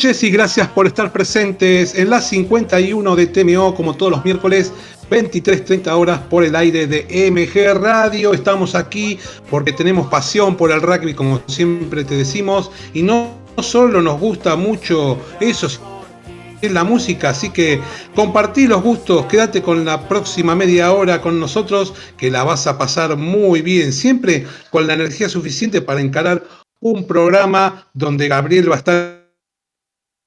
noches 0.00 0.22
y 0.22 0.30
gracias 0.30 0.66
por 0.68 0.86
estar 0.86 1.12
presentes 1.12 1.94
en 1.94 2.08
la 2.08 2.22
51 2.22 3.16
de 3.16 3.26
TMO, 3.26 3.74
como 3.74 3.94
todos 3.94 4.12
los 4.12 4.24
miércoles, 4.24 4.72
23.30 5.10 5.88
horas 5.88 6.20
por 6.20 6.42
el 6.42 6.56
aire 6.56 6.86
de 6.86 7.30
MG 7.30 7.78
Radio. 7.78 8.32
Estamos 8.32 8.74
aquí 8.74 9.18
porque 9.50 9.74
tenemos 9.74 10.08
pasión 10.08 10.56
por 10.56 10.72
el 10.72 10.80
rugby, 10.80 11.12
como 11.12 11.42
siempre 11.48 12.02
te 12.02 12.14
decimos, 12.14 12.70
y 12.94 13.02
no 13.02 13.42
solo 13.58 14.00
nos 14.00 14.18
gusta 14.18 14.56
mucho 14.56 15.18
eso, 15.38 15.68
es 16.62 16.72
la 16.72 16.82
música, 16.82 17.28
así 17.28 17.50
que 17.50 17.78
compartí 18.14 18.66
los 18.66 18.82
gustos, 18.82 19.26
quédate 19.26 19.60
con 19.60 19.84
la 19.84 20.08
próxima 20.08 20.56
media 20.56 20.94
hora 20.94 21.20
con 21.20 21.38
nosotros, 21.38 21.92
que 22.16 22.30
la 22.30 22.42
vas 22.42 22.66
a 22.66 22.78
pasar 22.78 23.18
muy 23.18 23.60
bien, 23.60 23.92
siempre 23.92 24.46
con 24.70 24.86
la 24.86 24.94
energía 24.94 25.28
suficiente 25.28 25.82
para 25.82 26.00
encarar 26.00 26.42
un 26.80 27.06
programa 27.06 27.86
donde 27.92 28.28
Gabriel 28.28 28.70
va 28.70 28.76
a 28.76 28.78
estar 28.78 29.19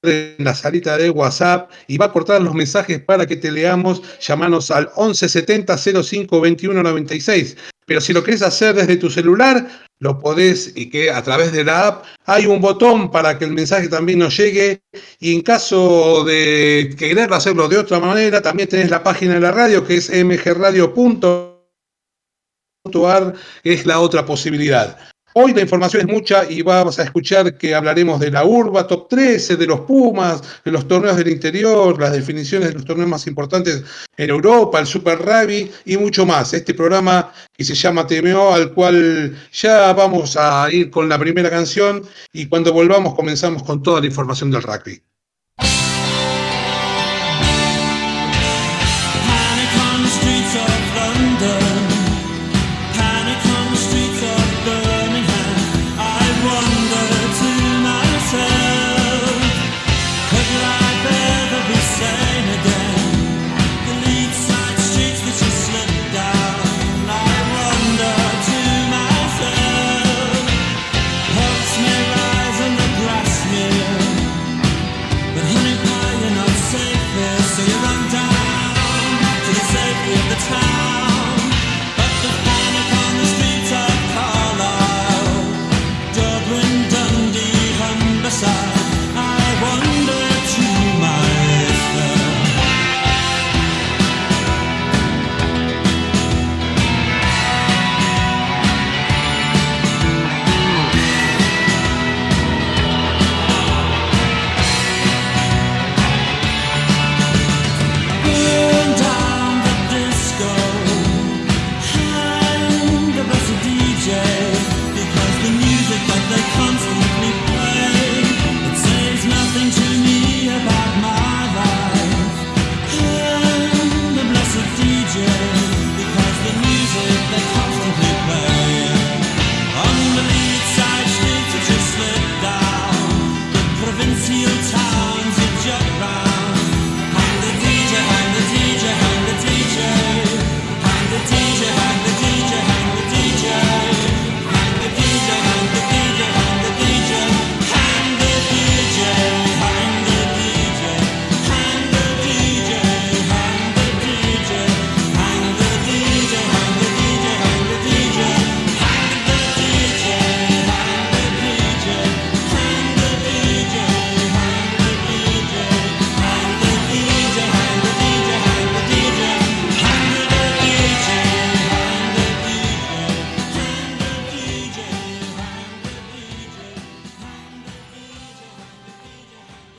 en 0.06 0.44
la 0.44 0.54
salita 0.54 0.96
de 0.96 1.10
WhatsApp 1.10 1.70
y 1.86 1.98
va 1.98 2.06
a 2.06 2.12
cortar 2.12 2.40
los 2.42 2.54
mensajes 2.54 3.00
para 3.00 3.26
que 3.26 3.36
te 3.36 3.50
leamos. 3.50 4.02
Llamanos 4.20 4.70
al 4.70 4.90
1170 4.96 5.76
05 5.76 6.40
21 6.40 6.82
96. 6.82 7.56
Pero 7.86 8.00
si 8.00 8.12
lo 8.12 8.22
querés 8.24 8.42
hacer 8.42 8.74
desde 8.74 8.96
tu 8.96 9.10
celular, 9.10 9.68
lo 9.98 10.18
podés 10.18 10.72
y 10.74 10.88
que 10.90 11.10
a 11.10 11.22
través 11.22 11.52
de 11.52 11.64
la 11.64 11.88
app 11.88 12.04
hay 12.24 12.46
un 12.46 12.60
botón 12.60 13.10
para 13.10 13.38
que 13.38 13.44
el 13.44 13.52
mensaje 13.52 13.88
también 13.88 14.18
nos 14.18 14.36
llegue. 14.36 14.82
Y 15.20 15.34
en 15.34 15.42
caso 15.42 16.24
de 16.24 16.94
querer 16.98 17.32
hacerlo 17.32 17.68
de 17.68 17.78
otra 17.78 18.00
manera, 18.00 18.40
también 18.40 18.68
tenés 18.68 18.90
la 18.90 19.02
página 19.02 19.34
de 19.34 19.40
la 19.40 19.52
radio 19.52 19.86
que 19.86 19.96
es 19.96 20.10
mgradio.ar, 20.10 21.54
que 23.62 23.72
es 23.72 23.86
la 23.86 24.00
otra 24.00 24.24
posibilidad. 24.24 25.13
Hoy 25.36 25.52
la 25.52 25.62
información 25.62 26.02
es 26.02 26.14
mucha 26.14 26.48
y 26.48 26.62
vamos 26.62 27.00
a 27.00 27.02
escuchar 27.02 27.58
que 27.58 27.74
hablaremos 27.74 28.20
de 28.20 28.30
la 28.30 28.44
urba 28.44 28.86
top 28.86 29.08
13, 29.08 29.56
de 29.56 29.66
los 29.66 29.80
Pumas, 29.80 30.40
de 30.64 30.70
los 30.70 30.86
torneos 30.86 31.16
del 31.16 31.26
interior, 31.26 32.00
las 32.00 32.12
definiciones 32.12 32.68
de 32.68 32.74
los 32.74 32.84
torneos 32.84 33.08
más 33.08 33.26
importantes 33.26 33.82
en 34.16 34.30
Europa, 34.30 34.78
el 34.78 34.86
Super 34.86 35.18
Rugby 35.18 35.72
y 35.86 35.96
mucho 35.96 36.24
más. 36.24 36.54
Este 36.54 36.72
programa 36.72 37.32
que 37.52 37.64
se 37.64 37.74
llama 37.74 38.06
TMO, 38.06 38.54
al 38.54 38.72
cual 38.74 39.36
ya 39.52 39.92
vamos 39.92 40.36
a 40.36 40.68
ir 40.70 40.88
con 40.88 41.08
la 41.08 41.18
primera 41.18 41.50
canción 41.50 42.04
y 42.32 42.46
cuando 42.46 42.72
volvamos 42.72 43.16
comenzamos 43.16 43.64
con 43.64 43.82
toda 43.82 43.98
la 43.98 44.06
información 44.06 44.52
del 44.52 44.62
rugby. 44.62 45.02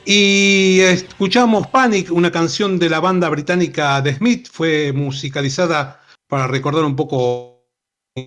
Y 0.08 0.82
escuchamos 0.82 1.66
Panic, 1.66 2.12
una 2.12 2.32
canción 2.32 2.78
de 2.78 2.90
la 2.92 3.00
banda 3.00 3.28
británica 3.28 4.04
The 4.04 4.14
Smith, 4.14 4.48
fue 4.52 4.94
musicalizada 4.94 6.00
para 6.28 6.46
recordar 6.46 6.84
un 6.84 6.96
poco 6.96 7.56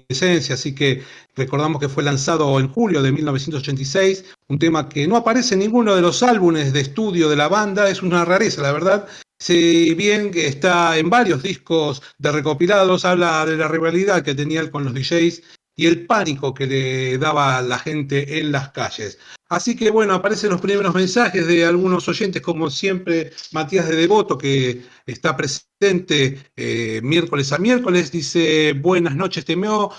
esencia, 0.09 0.57
así 0.57 0.75
que 0.75 1.05
recordamos 1.37 1.81
que 1.81 1.89
fue 1.89 2.03
lanzado 2.03 2.59
en 2.59 2.69
julio 2.69 3.01
de 3.01 3.13
1986, 3.13 4.25
un 4.49 4.59
tema 4.59 4.89
que 4.89 5.07
no 5.07 5.17
aparece 5.17 5.55
en 5.55 5.61
ninguno 5.61 5.95
de 5.95 6.03
los 6.03 6.25
álbumes 6.25 6.73
de 6.73 6.81
estudio 6.81 7.29
de 7.29 7.37
la 7.37 7.47
banda, 7.47 7.89
es 7.89 8.03
una 8.03 8.25
rareza, 8.25 8.61
la 8.61 8.73
verdad. 8.73 9.07
Si 9.39 9.95
bien 9.95 10.33
que 10.33 10.49
está 10.49 10.99
en 10.99 11.09
varios 11.09 11.45
discos 11.45 12.03
de 12.19 12.33
recopilados, 12.33 13.05
habla 13.05 13.47
de 13.47 13.57
la 13.57 13.69
rivalidad 13.69 14.25
que 14.25 14.35
tenía 14.35 14.61
él 14.61 14.73
con 14.73 14.85
los 14.85 14.95
DJs 14.95 15.43
y 15.79 15.87
el 15.87 16.07
pánico 16.07 16.53
que 16.53 16.67
le 16.67 17.19
daba 17.19 17.57
a 17.57 17.63
la 17.63 17.79
gente 17.79 18.41
en 18.41 18.51
las 18.51 18.71
calles. 18.73 19.17
Así 19.49 19.77
que 19.77 19.91
bueno, 19.91 20.13
aparecen 20.13 20.51
los 20.51 20.61
primeros 20.61 20.93
mensajes 20.93 21.47
de 21.47 21.65
algunos 21.65 22.09
oyentes, 22.09 22.43
como 22.43 22.69
siempre 22.69 23.31
Matías 23.53 23.89
de 23.89 23.95
Devoto, 23.95 24.37
que 24.37 24.83
está 25.07 25.37
presente 25.37 26.51
eh, 26.57 27.01
miércoles 27.05 27.53
a 27.53 27.59
miércoles, 27.59 28.11
dice, 28.11 28.73
buenas 28.73 29.15
noches 29.15 29.45
Temeo, 29.45 29.93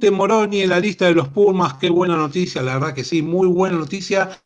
te 0.00 0.10
Moroni 0.10 0.62
en 0.62 0.70
la 0.70 0.80
lista 0.80 1.04
de 1.04 1.14
los 1.14 1.28
Pumas, 1.28 1.74
qué 1.74 1.90
buena 1.90 2.16
noticia, 2.16 2.62
la 2.62 2.78
verdad 2.78 2.94
que 2.94 3.04
sí, 3.04 3.20
muy 3.20 3.46
buena 3.46 3.76
noticia. 3.76 4.42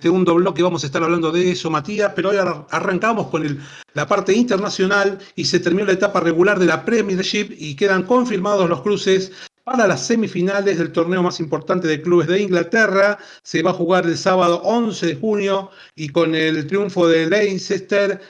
Segundo 0.00 0.34
bloque 0.34 0.62
vamos 0.62 0.84
a 0.84 0.86
estar 0.86 1.02
hablando 1.02 1.32
de 1.32 1.50
eso, 1.50 1.70
Matías, 1.70 2.12
pero 2.14 2.28
hoy 2.28 2.36
arrancamos 2.70 3.28
con 3.28 3.58
la 3.94 4.06
parte 4.06 4.32
internacional 4.32 5.18
y 5.34 5.44
se 5.44 5.58
terminó 5.58 5.86
la 5.86 5.94
etapa 5.94 6.20
regular 6.20 6.58
de 6.58 6.66
la 6.66 6.84
Premiership 6.84 7.54
y 7.58 7.74
quedan 7.74 8.04
confirmados 8.04 8.68
los 8.68 8.82
cruces 8.82 9.32
para 9.64 9.88
las 9.88 10.06
semifinales 10.06 10.78
del 10.78 10.92
torneo 10.92 11.22
más 11.22 11.40
importante 11.40 11.88
de 11.88 12.00
clubes 12.00 12.28
de 12.28 12.42
Inglaterra. 12.42 13.18
Se 13.42 13.62
va 13.62 13.70
a 13.70 13.74
jugar 13.74 14.06
el 14.06 14.16
sábado 14.16 14.60
11 14.62 15.06
de 15.06 15.16
junio 15.16 15.70
y 15.96 16.10
con 16.10 16.34
el 16.34 16.66
triunfo 16.66 17.08
de 17.08 17.26
Leicester, 17.26 18.20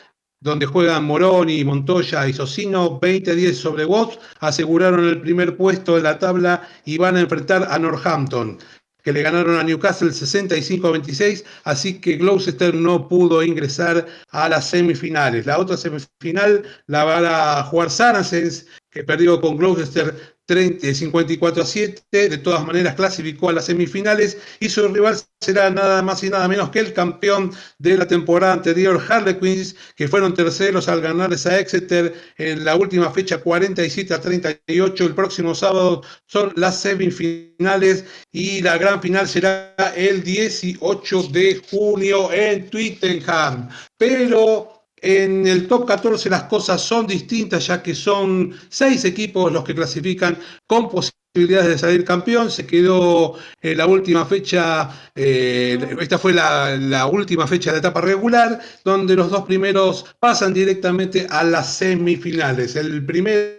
donde 0.41 0.65
juegan 0.65 1.05
Moroni, 1.05 1.65
Montoya 1.65 2.27
y 2.29 2.33
Socino, 2.33 3.01
20-10 3.01 3.53
sobre 3.53 3.85
Watts, 3.85 4.19
aseguraron 4.39 5.05
el 5.05 5.21
primer 5.21 5.57
puesto 5.57 5.97
de 5.97 6.03
la 6.03 6.19
tabla 6.19 6.67
y 6.85 6.97
van 6.97 7.17
a 7.17 7.21
enfrentar 7.21 7.67
a 7.69 7.79
Northampton 7.79 8.59
que 9.03 9.13
le 9.13 9.23
ganaron 9.23 9.59
a 9.59 9.63
Newcastle 9.63 10.11
65-26, 10.11 11.45
así 11.65 12.01
que 12.01 12.17
Gloucester 12.17 12.75
no 12.75 13.09
pudo 13.09 13.43
ingresar 13.43 14.07
a 14.31 14.49
las 14.49 14.69
semifinales. 14.69 15.47
La 15.47 15.59
otra 15.59 15.77
semifinal 15.77 16.65
la 16.87 17.05
va 17.05 17.59
a 17.61 17.65
jugar 17.65 17.91
Saracens, 17.91 18.67
perdió 19.05 19.41
con 19.41 19.57
Gloucester 19.57 20.39
54 20.49 21.63
a 21.63 21.67
7, 21.67 22.29
de 22.31 22.39
todas 22.39 22.67
maneras 22.67 22.95
clasificó 22.95 23.51
a 23.51 23.53
las 23.53 23.67
semifinales 23.67 24.39
y 24.61 24.71
su 24.71 24.89
rival 24.89 25.17
será 25.41 25.69
nada 25.69 26.01
más 26.03 26.25
y 26.25 26.31
nada 26.31 26.49
menos 26.49 26.71
que 26.71 26.81
el 26.81 26.95
campeón 26.95 27.53
de 27.79 27.99
la 27.99 28.09
temporada 28.09 28.55
anterior, 28.55 29.03
Harlequins, 29.09 29.77
que 29.95 30.09
fueron 30.09 30.33
terceros 30.33 30.89
al 30.89 31.03
ganarles 31.03 31.47
a 31.47 31.59
Exeter 31.59 32.15
en 32.39 32.65
la 32.65 32.77
última 32.77 33.11
fecha 33.11 33.43
47 33.43 34.15
a 34.15 34.21
38. 34.21 35.05
El 35.05 35.15
próximo 35.15 35.55
sábado 35.55 36.03
son 36.27 36.53
las 36.57 36.81
semifinales 36.81 38.05
y 38.33 38.63
la 38.63 38.79
gran 38.79 39.03
final 39.03 39.29
será 39.29 39.75
el 39.97 40.23
18 40.23 41.25
de 41.25 41.61
junio 41.71 42.33
en 42.33 42.71
Twittenham. 42.71 43.69
Pero 43.99 44.78
en 45.03 45.47
el 45.47 45.67
top 45.67 45.87
14 45.87 46.31
las 46.31 46.45
cosas 46.45 46.81
son 46.81 47.07
distintas, 47.07 47.67
ya 47.67 47.83
que 47.83 47.95
son 47.95 48.55
seis 48.69 49.05
equipos 49.05 49.53
los 49.53 49.65
que 49.65 49.75
clasifican 49.75 50.39
con 50.67 50.89
posibilidades 50.89 51.69
de 51.69 51.79
salir 51.79 52.05
campeón. 52.05 52.51
Se 52.51 52.67
quedó 52.67 53.35
en 53.61 53.79
la 53.79 53.87
última 53.87 54.27
fecha, 54.27 54.91
eh, 55.15 55.79
esta 56.01 56.19
fue 56.19 56.33
la, 56.33 56.77
la, 56.77 57.07
última 57.07 57.47
fecha 57.47 57.73
de 57.73 57.79
etapa 57.79 58.01
regular, 58.01 58.61
donde 58.85 59.15
los 59.15 59.31
dos 59.31 59.45
primeros 59.45 60.07
pasan 60.19 60.53
directamente 60.55 61.27
a 61.31 61.45
las 61.45 61.75
semifinales. 61.75 62.77
El 62.77 63.05
primer 63.05 63.58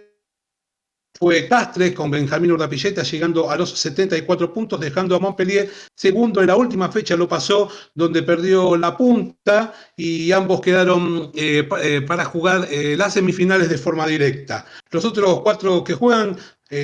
fue 1.20 1.46
Castres 1.46 1.92
con 1.92 2.10
Benjamín 2.10 2.52
Urdapilleta 2.52 3.02
llegando 3.02 3.50
a 3.50 3.56
los 3.56 3.78
74 3.78 4.54
puntos, 4.54 4.80
dejando 4.80 5.14
a 5.14 5.18
Montpellier 5.18 5.70
segundo 5.94 6.40
en 6.40 6.46
la 6.46 6.56
última 6.56 6.90
fecha, 6.90 7.14
lo 7.14 7.28
pasó 7.28 7.70
donde 7.94 8.22
perdió 8.22 8.74
la 8.78 8.96
punta 8.96 9.74
y 9.94 10.32
ambos 10.32 10.62
quedaron 10.62 11.30
eh, 11.34 11.68
eh, 11.82 12.00
para 12.00 12.24
jugar 12.24 12.66
eh, 12.70 12.96
las 12.96 13.12
semifinales 13.12 13.68
de 13.68 13.76
forma 13.76 14.06
directa. 14.06 14.64
Los 14.90 15.04
otros 15.04 15.42
cuatro 15.42 15.84
que 15.84 15.92
juegan 15.92 16.38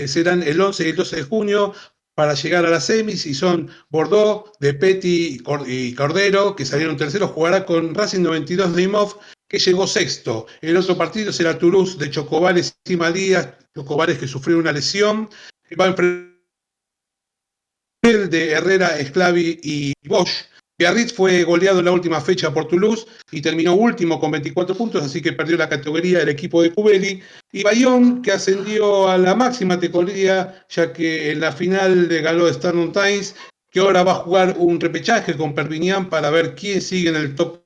serán 0.07 0.43
el 0.43 0.61
11 0.61 0.85
y 0.85 0.91
el 0.91 0.97
12 0.97 1.17
de 1.17 1.23
junio 1.23 1.73
para 2.17 2.35
llegar 2.35 2.67
a 2.67 2.71
las 2.71 2.87
semis 2.87 3.25
y 3.25 3.35
son 3.35 3.71
Bordeaux, 3.89 4.51
De 4.59 4.75
Petty 4.75 5.41
y 5.67 5.95
Cordero, 5.95 6.57
que 6.57 6.65
salieron 6.65 6.97
terceros, 6.97 7.31
jugará 7.31 7.65
con 7.65 7.95
Racing 7.95 8.23
92 8.23 8.75
de 8.75 8.83
Imov, 8.83 9.17
que 9.49 9.59
llegó 9.59 9.87
sexto. 9.87 10.47
El 10.61 10.77
otro 10.77 10.97
partido 10.97 11.33
será 11.33 11.59
Toulouse 11.59 11.99
de 11.99 12.11
Chocobales 12.11 12.77
y 12.85 12.97
Malías, 12.97 13.49
Chocobales 13.75 14.19
que 14.19 14.29
sufrió 14.29 14.59
una 14.59 14.73
lesión. 14.73 15.29
Va 15.79 15.87
a 15.87 15.89
enfrentar 15.89 16.37
el 18.03 18.31
de 18.31 18.51
Herrera, 18.51 18.99
Esclavi 18.99 19.61
y 19.63 19.93
Bosch. 20.09 20.47
Biarritz 20.79 21.15
fue 21.15 21.43
goleado 21.43 21.79
en 21.79 21.87
la 21.87 21.93
última 21.93 22.21
fecha 22.21 22.53
por 22.53 22.69
Toulouse 22.69 23.07
y 23.31 23.41
terminó 23.41 23.75
último 23.75 24.21
con 24.21 24.31
24 24.31 24.75
puntos, 24.75 25.03
así 25.03 25.23
que 25.23 25.33
perdió 25.33 25.57
la 25.57 25.71
categoría 25.71 26.21
el 26.21 26.29
equipo 26.29 26.61
de 26.61 26.71
Cubeli. 26.71 27.23
Y 27.51 27.63
Bayón, 27.63 28.21
que 28.21 28.33
ascendió 28.33 29.09
a 29.09 29.17
la 29.17 29.35
máxima 29.35 29.77
categoría, 29.77 30.67
ya 30.69 30.93
que 30.93 31.31
en 31.31 31.41
la 31.41 31.53
final 31.53 32.09
de 32.09 32.21
ganó 32.21 32.47
Stardom 32.47 32.93
Times, 32.93 33.35
que 33.71 33.81
ahora 33.81 34.05
va 34.05 34.13
a 34.13 34.17
jugar 34.17 34.55
un 34.59 34.79
repechaje 34.79 35.35
con 35.35 35.55
Perpignan 35.55 36.11
para 36.11 36.29
ver 36.29 36.55
quién 36.55 36.83
sigue 36.83 37.09
en 37.09 37.17
el 37.17 37.35
top 37.35 37.66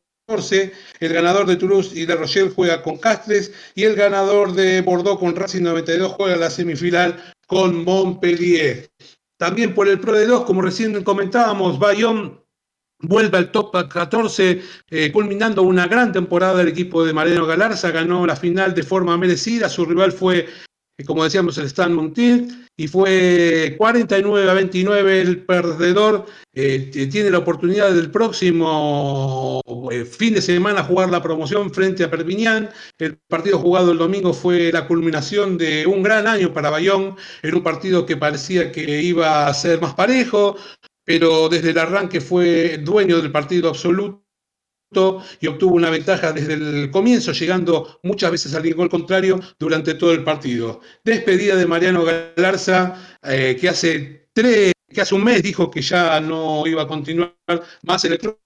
el 1.01 1.13
ganador 1.13 1.47
de 1.47 1.57
Toulouse 1.57 1.93
y 1.95 2.07
de 2.07 2.17
Rochelle 2.17 2.51
juega 2.51 2.83
con 2.83 2.99
Castres 2.99 3.53
y 3.75 3.85
el 3.85 3.97
ganador 3.97 4.53
de 4.53 4.81
Bordeaux 4.83 5.19
con 5.19 5.35
Racing 5.35 5.63
92 5.63 6.13
juega 6.13 6.37
la 6.37 6.51
semifinal 6.51 7.17
con 7.47 7.85
Montpellier. 7.85 8.89
También 9.37 9.75
por 9.75 9.89
el 9.89 9.99
Pro 9.99 10.13
de 10.13 10.27
2, 10.27 10.45
como 10.45 10.63
recién 10.63 11.03
comentábamos, 11.03 11.79
Bayón 11.79 12.41
vuelve 13.01 13.39
al 13.39 13.51
top 13.51 13.89
14, 13.89 14.63
eh, 14.91 15.13
culminando 15.13 15.63
una 15.63 15.87
gran 15.87 16.13
temporada 16.13 16.59
del 16.59 16.69
equipo 16.69 17.05
de 17.05 17.13
Mariano 17.13 17.47
Galarza, 17.47 17.91
ganó 17.91 18.27
la 18.27 18.37
final 18.37 18.75
de 18.75 18.83
forma 18.83 19.17
merecida, 19.17 19.69
su 19.69 19.85
rival 19.87 20.13
fue 20.13 20.47
como 21.07 21.25
decíamos, 21.25 21.59
el 21.59 21.67
Stan 21.67 21.93
Montiel, 21.93 22.67
y 22.77 22.89
fue 22.89 23.75
49 23.77 24.51
a 24.51 24.55
29 24.55 25.21
el 25.21 25.45
perdedor. 25.45 26.27
Eh, 26.55 26.91
tiene 27.13 27.31
la 27.31 27.39
oportunidad 27.39 27.93
del 27.93 28.11
próximo 28.11 29.61
eh, 29.93 30.05
fin 30.05 30.35
de 30.35 30.41
semana 30.41 30.83
jugar 30.83 31.11
la 31.11 31.23
promoción 31.23 31.73
frente 31.73 32.05
a 32.05 32.11
Perpiñán. 32.11 32.71
El 32.99 33.19
partido 33.29 33.59
jugado 33.59 33.93
el 33.93 33.99
domingo 33.99 34.33
fue 34.33 34.73
la 34.73 34.87
culminación 34.87 35.59
de 35.59 35.87
un 35.87 36.03
gran 36.03 36.27
año 36.27 36.53
para 36.53 36.71
Bayón, 36.71 37.17
en 37.43 37.55
un 37.55 37.63
partido 37.63 38.07
que 38.07 38.17
parecía 38.17 38.73
que 38.73 39.03
iba 39.03 39.47
a 39.47 39.55
ser 39.55 39.81
más 39.81 39.95
parejo, 39.95 40.57
pero 41.05 41.49
desde 41.49 41.71
el 41.71 41.79
arranque 41.79 42.21
fue 42.21 42.79
dueño 42.79 43.21
del 43.21 43.31
partido 43.31 43.69
absoluto 43.69 44.30
y 45.41 45.47
obtuvo 45.47 45.77
una 45.77 45.89
ventaja 45.89 46.33
desde 46.33 46.55
el 46.55 46.91
comienzo, 46.91 47.33
llegando 47.33 48.01
muchas 48.03 48.33
veces 48.33 48.55
al 48.55 48.75
gol 48.75 48.91
contrario 48.91 49.39
durante 49.59 49.95
todo 49.95 50.13
el 50.13 50.25
partido. 50.25 50.81
Despedida 51.05 51.55
de 51.55 51.67
Mariano 51.67 52.05
Galarza, 52.05 53.19
eh, 53.23 53.57
que 53.61 53.69
hace 53.69 54.29
tres, 54.33 54.73
que 54.89 55.01
hace 55.01 55.15
un 55.15 55.25
mes 55.25 55.43
dijo 55.43 55.71
que 55.71 55.81
ya 55.81 56.21
no 56.21 56.67
iba 56.67 56.83
a 56.83 56.89
continuar 56.89 57.35
más 57.83 58.05
el 58.05 58.19
club 58.19 58.37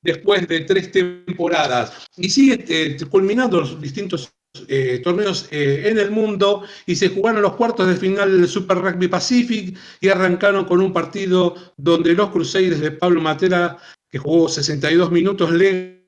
después 0.00 0.46
de 0.46 0.60
tres 0.60 0.92
temporadas. 0.92 2.06
Y 2.16 2.30
sigue 2.30 2.64
eh, 2.68 2.96
culminando 3.10 3.60
los 3.60 3.80
distintos 3.80 4.32
eh, 4.68 5.00
torneos 5.02 5.48
en 5.50 5.98
el 5.98 6.10
mundo 6.10 6.64
y 6.86 6.96
se 6.96 7.08
jugaron 7.08 7.42
los 7.42 7.54
cuartos 7.54 7.86
de 7.86 7.94
final 7.96 8.40
del 8.40 8.48
Super 8.48 8.78
Rugby 8.78 9.06
Pacific 9.08 9.76
y 10.00 10.08
arrancaron 10.08 10.64
con 10.64 10.80
un 10.80 10.92
partido 10.92 11.54
donde 11.76 12.14
los 12.14 12.30
Crusaders 12.30 12.80
de 12.80 12.90
Pablo 12.92 13.20
Matera 13.20 13.76
que 14.10 14.18
jugó 14.18 14.48
62 14.48 15.10
minutos, 15.10 15.50
le 15.52 16.00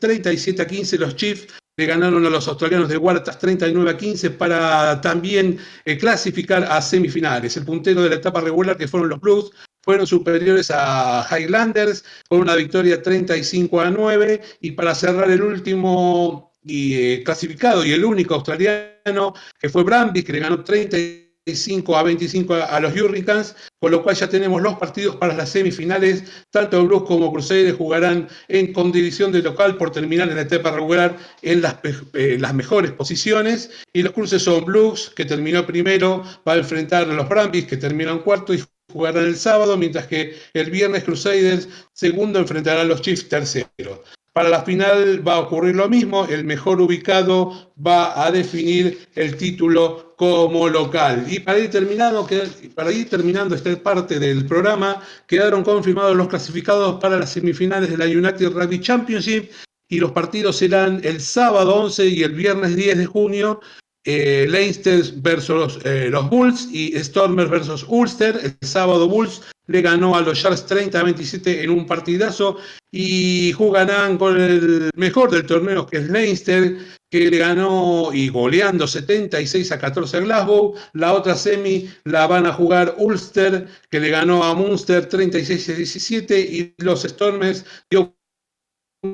37 0.00 0.60
a 0.60 0.66
15 0.66 0.98
los 0.98 1.16
Chiefs 1.16 1.46
le 1.76 1.86
ganaron 1.86 2.24
a 2.26 2.30
los 2.30 2.48
australianos 2.48 2.88
de 2.88 2.98
Huertas 2.98 3.38
39 3.38 3.90
a 3.90 3.96
15 3.96 4.30
para 4.30 5.00
también 5.00 5.58
eh, 5.84 5.96
clasificar 5.96 6.64
a 6.64 6.82
semifinales. 6.82 7.56
El 7.56 7.64
puntero 7.64 8.02
de 8.02 8.10
la 8.10 8.16
etapa 8.16 8.42
regular, 8.42 8.76
que 8.76 8.88
fueron 8.88 9.08
los 9.08 9.20
Blues, 9.20 9.50
fueron 9.82 10.06
superiores 10.06 10.70
a 10.70 11.26
Highlanders 11.30 12.04
con 12.28 12.40
una 12.40 12.56
victoria 12.56 13.02
35 13.02 13.80
a 13.80 13.90
9 13.90 14.40
y 14.60 14.72
para 14.72 14.94
cerrar 14.94 15.30
el 15.30 15.42
último 15.42 16.52
y, 16.62 16.94
eh, 16.94 17.22
clasificado 17.24 17.84
y 17.84 17.92
el 17.92 18.04
único 18.04 18.34
australiano 18.34 19.34
que 19.58 19.68
fue 19.68 19.82
Brambis, 19.82 20.24
que 20.24 20.34
le 20.34 20.40
ganó 20.40 20.62
30 20.62 20.96
25 21.46 21.96
a 21.96 22.02
25 22.04 22.54
a 22.54 22.80
los 22.80 22.94
Hurricanes, 22.94 23.56
con 23.80 23.90
lo 23.90 24.02
cual 24.02 24.14
ya 24.14 24.28
tenemos 24.28 24.62
los 24.62 24.74
partidos 24.74 25.16
para 25.16 25.34
las 25.34 25.50
semifinales. 25.50 26.24
Tanto 26.50 26.84
Blues 26.86 27.02
como 27.04 27.32
Crusaders 27.32 27.76
jugarán 27.76 28.28
en 28.48 28.72
condivisión 28.72 29.32
de 29.32 29.42
local 29.42 29.76
por 29.76 29.90
terminar 29.90 30.28
en 30.28 30.36
la 30.36 30.42
etapa 30.42 30.70
regular 30.70 31.16
en 31.42 31.62
las, 31.62 31.76
eh, 32.12 32.36
las 32.38 32.54
mejores 32.54 32.92
posiciones. 32.92 33.70
Y 33.92 34.02
los 34.02 34.12
cruces 34.12 34.42
son 34.42 34.64
Blues, 34.64 35.12
que 35.16 35.24
terminó 35.24 35.66
primero, 35.66 36.22
va 36.46 36.52
a 36.52 36.58
enfrentar 36.58 37.10
a 37.10 37.14
los 37.14 37.28
Brambis, 37.28 37.66
que 37.66 37.76
terminan 37.76 38.20
cuarto 38.20 38.54
y 38.54 38.62
jugarán 38.92 39.24
el 39.24 39.36
sábado, 39.36 39.76
mientras 39.76 40.06
que 40.06 40.36
el 40.54 40.70
viernes 40.70 41.02
Crusaders 41.02 41.68
segundo 41.92 42.38
enfrentará 42.38 42.82
a 42.82 42.84
los 42.84 43.02
Chiefs 43.02 43.28
tercero. 43.28 44.04
Para 44.32 44.48
la 44.48 44.62
final 44.62 45.26
va 45.26 45.34
a 45.34 45.40
ocurrir 45.40 45.76
lo 45.76 45.90
mismo, 45.90 46.24
el 46.24 46.44
mejor 46.44 46.80
ubicado 46.80 47.72
va 47.76 48.24
a 48.24 48.30
definir 48.30 49.08
el 49.14 49.36
título 49.36 50.14
como 50.16 50.70
local. 50.70 51.26
Y 51.28 51.40
para 51.40 51.58
ir 51.58 51.70
terminando, 51.70 52.26
para 52.74 52.92
ir 52.92 53.10
terminando 53.10 53.54
esta 53.54 53.76
parte 53.82 54.18
del 54.18 54.46
programa, 54.46 55.02
quedaron 55.26 55.62
confirmados 55.62 56.16
los 56.16 56.28
clasificados 56.28 56.98
para 56.98 57.18
las 57.18 57.30
semifinales 57.30 57.90
de 57.90 57.98
la 57.98 58.06
United 58.06 58.52
Rugby 58.52 58.80
Championship 58.80 59.50
y 59.90 60.00
los 60.00 60.12
partidos 60.12 60.56
serán 60.56 61.02
el 61.04 61.20
sábado 61.20 61.74
11 61.74 62.06
y 62.06 62.22
el 62.22 62.32
viernes 62.32 62.74
10 62.74 62.96
de 62.96 63.04
junio. 63.04 63.60
Eh, 64.04 64.46
Leinster 64.48 65.00
versus 65.18 65.78
eh, 65.84 66.08
los 66.10 66.28
Bulls 66.28 66.68
y 66.72 66.92
Stormers 67.02 67.48
versus 67.48 67.86
Ulster. 67.88 68.38
El 68.42 68.68
sábado 68.68 69.08
Bulls 69.08 69.42
le 69.68 69.80
ganó 69.80 70.16
a 70.16 70.22
los 70.22 70.38
Sharks 70.38 70.66
30 70.66 70.98
a 70.98 71.04
27 71.04 71.62
en 71.62 71.70
un 71.70 71.86
partidazo 71.86 72.56
y 72.90 73.52
jugarán 73.52 74.18
con 74.18 74.40
el 74.40 74.90
mejor 74.96 75.30
del 75.30 75.46
torneo 75.46 75.86
que 75.86 75.98
es 75.98 76.08
Leinster, 76.08 76.78
que 77.08 77.30
le 77.30 77.38
ganó 77.38 78.10
y 78.12 78.28
goleando 78.28 78.88
76 78.88 79.70
a 79.70 79.78
14 79.78 80.16
a 80.16 80.20
Glasgow. 80.20 80.74
La 80.94 81.12
otra 81.12 81.36
semi 81.36 81.88
la 82.02 82.26
van 82.26 82.46
a 82.46 82.52
jugar 82.52 82.96
Ulster, 82.98 83.68
que 83.88 84.00
le 84.00 84.10
ganó 84.10 84.42
a 84.42 84.54
Munster 84.54 85.06
36 85.06 85.68
a 85.68 85.72
17 85.74 86.40
y 86.40 86.74
los 86.78 87.02
Stormers 87.02 87.64
dio 87.88 88.16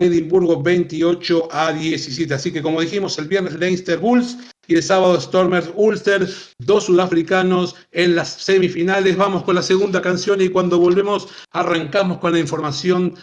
Edimburgo 0.00 0.62
28 0.62 1.49
a 1.50 1.73
17. 1.73 2.33
Así 2.33 2.52
que 2.52 2.62
como 2.62 2.80
dijimos, 2.80 3.18
el 3.18 3.28
viernes 3.28 3.59
Leinster 3.59 3.99
Bulls 3.99 4.38
y 4.69 4.77
el 4.77 4.83
sábado 4.83 5.19
Stormers 5.19 5.71
Ulster, 5.75 6.29
dos 6.59 6.85
sudafricanos 6.85 7.75
en 7.91 8.15
las 8.15 8.29
semifinales. 8.29 9.17
Vamos 9.17 9.43
con 9.43 9.55
la 9.55 9.63
segunda 9.63 10.03
canción 10.03 10.41
y 10.43 10.51
cuando 10.51 10.79
volvemos 10.79 11.27
arrancamos 11.51 12.19
con 12.19 12.33
la 12.33 12.39
información 12.39 13.15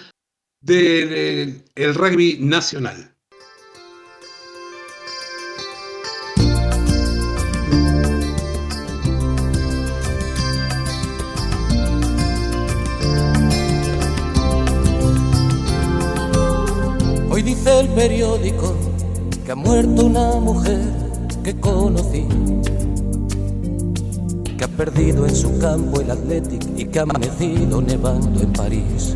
del 0.59 1.63
rugby 1.93 2.39
nacional. 2.41 3.11
Hoy 17.29 17.43
dice 17.43 17.81
el 17.81 17.89
periódico 17.89 18.75
que 19.45 19.51
ha 19.51 19.55
muerto 19.55 20.05
una 20.05 20.39
mujer 20.39 21.04
que 21.45 21.55
conocí. 21.59 22.27
que 24.57 24.63
ha 24.63 24.67
perdido 24.67 25.27
en 25.27 25.35
su 25.35 25.59
campo 25.59 26.01
el 26.01 26.09
Athletic 26.09 26.63
y 26.75 26.85
que 26.85 26.97
ha 26.97 27.03
amanecido 27.03 27.83
nevando 27.83 28.41
en 28.41 28.51
París. 28.51 29.15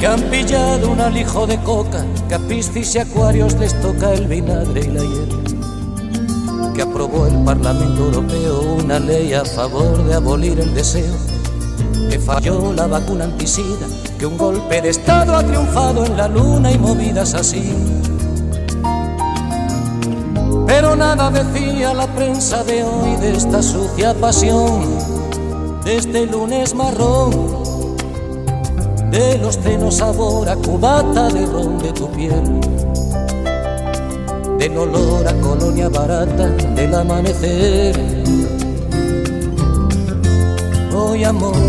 Que 0.00 0.06
han 0.08 0.20
pillado 0.22 0.90
un 0.90 1.00
alijo 1.00 1.46
de 1.46 1.58
coca, 1.58 2.04
que 2.28 2.34
a 2.34 2.40
piscis 2.40 2.92
y 2.96 2.98
acuarios 2.98 3.56
les 3.60 3.80
toca 3.80 4.12
el 4.14 4.26
vinagre 4.26 4.80
y 4.80 4.88
la 4.88 5.02
hiel. 5.02 6.72
Que 6.74 6.82
aprobó 6.82 7.28
el 7.28 7.44
Parlamento 7.44 8.06
Europeo 8.06 8.62
una 8.82 8.98
ley 8.98 9.34
a 9.34 9.44
favor 9.44 10.02
de 10.02 10.14
abolir 10.14 10.58
el 10.58 10.74
deseo. 10.74 11.14
Que 12.10 12.18
falló 12.18 12.72
la 12.72 12.88
vacuna 12.88 13.26
anticida, 13.26 13.86
que 14.18 14.26
un 14.26 14.36
golpe 14.36 14.82
de 14.82 14.88
Estado 14.88 15.36
ha 15.36 15.44
triunfado 15.44 16.04
en 16.04 16.16
la 16.16 16.26
luna 16.26 16.72
y 16.72 16.78
movidas 16.78 17.34
así 17.34 17.91
pero 20.82 20.96
nada 20.96 21.30
decía 21.30 21.94
la 21.94 22.08
prensa 22.08 22.64
de 22.64 22.82
hoy 22.82 23.14
de 23.20 23.36
esta 23.36 23.62
sucia 23.62 24.12
pasión, 24.14 24.82
de 25.84 25.96
este 25.98 26.26
lunes 26.26 26.74
marrón, 26.74 27.30
de 29.12 29.38
los 29.38 29.60
trenos 29.60 29.98
sabor 29.98 30.48
a 30.48 30.56
cubata 30.56 31.28
de 31.28 31.46
ron 31.46 31.78
de 31.78 31.92
tu 31.92 32.10
piel, 32.10 32.60
del 34.58 34.76
olor 34.76 35.28
a 35.28 35.34
colonia 35.34 35.88
barata 35.88 36.48
del 36.48 36.92
amanecer. 36.96 37.94
Hoy 40.92 41.22
amor, 41.22 41.62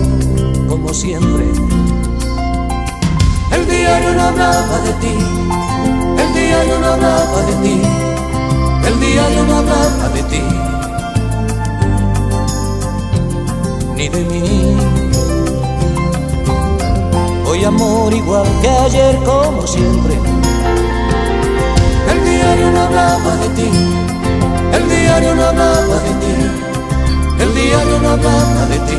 como 0.67 0.91
siempre, 0.91 1.45
el 3.51 3.69
diario 3.69 4.13
no 4.15 4.23
hablaba 4.23 4.79
de 4.79 4.93
ti, 4.93 5.15
el 6.17 6.33
diario 6.33 6.79
no 6.79 6.87
hablaba 6.87 7.41
de 7.43 7.53
ti 7.61 8.12
el 9.13 9.19
diario 9.19 9.43
no 9.45 9.57
hablaba 9.57 10.09
de 10.09 10.23
ti, 10.23 10.41
ni 13.95 14.09
de 14.09 14.23
mí. 14.25 14.75
Hoy 17.45 17.63
amor 17.63 18.11
igual 18.11 18.47
que 18.61 18.69
ayer 18.69 19.15
como 19.23 19.67
siempre. 19.67 20.15
El 22.11 22.25
diario 22.25 22.71
no 22.71 22.81
hablaba 22.81 23.35
de 23.35 23.49
ti, 23.49 23.69
el 24.73 24.89
diario 24.89 25.35
no 25.35 25.43
hablaba 25.43 25.95
de 26.07 26.13
ti, 26.21 26.35
el 27.39 27.53
diario 27.53 27.99
no 28.01 28.09
hablaba 28.09 28.65
de 28.65 28.79
ti, 28.79 28.97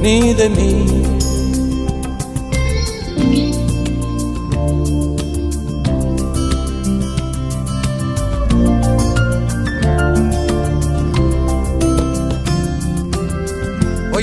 ni 0.00 0.32
de 0.32 0.48
mí. 0.48 1.03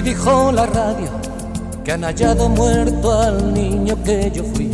Dijo 0.01 0.51
la 0.51 0.65
radio 0.65 1.10
que 1.84 1.91
han 1.91 2.03
hallado 2.03 2.50
muerto 2.50 3.12
al 3.12 3.53
niño 3.53 3.96
que 4.03 4.31
yo 4.34 4.43
fui. 4.43 4.70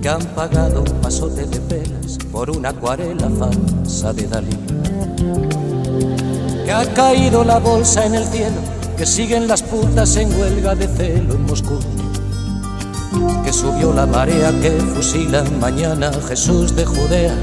Que 0.00 0.08
han 0.08 0.24
pagado 0.34 0.80
un 0.80 1.00
pasote 1.00 1.46
de 1.46 1.58
velas 1.60 2.18
por 2.30 2.50
una 2.50 2.70
acuarela 2.70 3.28
falsa 3.30 4.12
de 4.12 4.26
Dalí. 4.26 4.58
Que 6.64 6.72
ha 6.72 6.84
caído 6.94 7.44
la 7.44 7.58
bolsa 7.58 8.04
en 8.06 8.14
el 8.14 8.24
cielo, 8.24 8.60
que 8.96 9.06
siguen 9.06 9.46
las 9.46 9.62
putas 9.62 10.16
en 10.16 10.32
huelga 10.38 10.74
de 10.74 10.88
celo 10.88 11.34
en 11.34 11.46
Moscú. 11.46 11.78
Que 13.44 13.52
subió 13.52 13.92
la 13.92 14.06
marea 14.06 14.52
que 14.60 14.70
fusila 14.70 15.44
mañana 15.60 16.10
Jesús 16.28 16.74
de 16.74 16.84
Judea. 16.84 17.34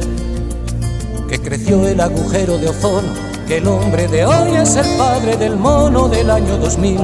Que 1.30 1.40
creció 1.40 1.88
el 1.88 2.02
agujero 2.02 2.58
de 2.58 2.70
ozono 2.70 3.30
que 3.50 3.58
el 3.58 3.68
hombre 3.68 4.08
de 4.08 4.24
hoy 4.28 4.56
es 4.58 4.76
el 4.76 4.86
padre 4.96 5.36
del 5.36 5.58
mono 5.58 6.08
del 6.08 6.30
año 6.30 6.56
2000. 6.60 7.00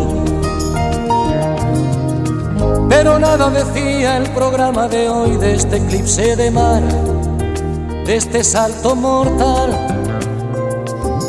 Pero 2.88 3.18
nada 3.18 3.50
decía 3.50 4.18
el 4.18 4.30
programa 4.30 4.88
de 4.88 5.10
hoy 5.10 5.38
de 5.38 5.56
este 5.56 5.78
eclipse 5.78 6.36
de 6.36 6.52
mar, 6.52 6.84
de 8.06 8.16
este 8.16 8.44
salto 8.44 8.96
mortal, 8.96 9.72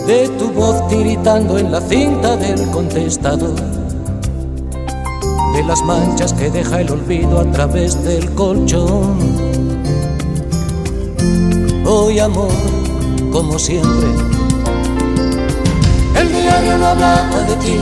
de 0.07 0.29
tu 0.39 0.53
voz 0.53 0.87
tiritando 0.89 1.57
en 1.57 1.73
la 1.73 1.81
cinta 1.81 2.37
del 2.37 2.71
contestador, 2.71 3.57
de 5.55 5.65
las 5.65 5.83
manchas 5.83 6.35
que 6.35 6.51
deja 6.51 6.83
el 6.83 6.91
olvido 6.91 7.41
a 7.41 7.51
través 7.53 8.05
del 8.05 8.35
colchón. 8.35 9.17
Hoy 11.87 12.19
amor, 12.19 12.53
como 13.33 13.59
siempre, 13.59 14.36
el 16.17 16.33
diario 16.33 16.79
no 16.79 16.87
hablaba 16.87 17.39
de 17.49 17.57
ti, 17.57 17.81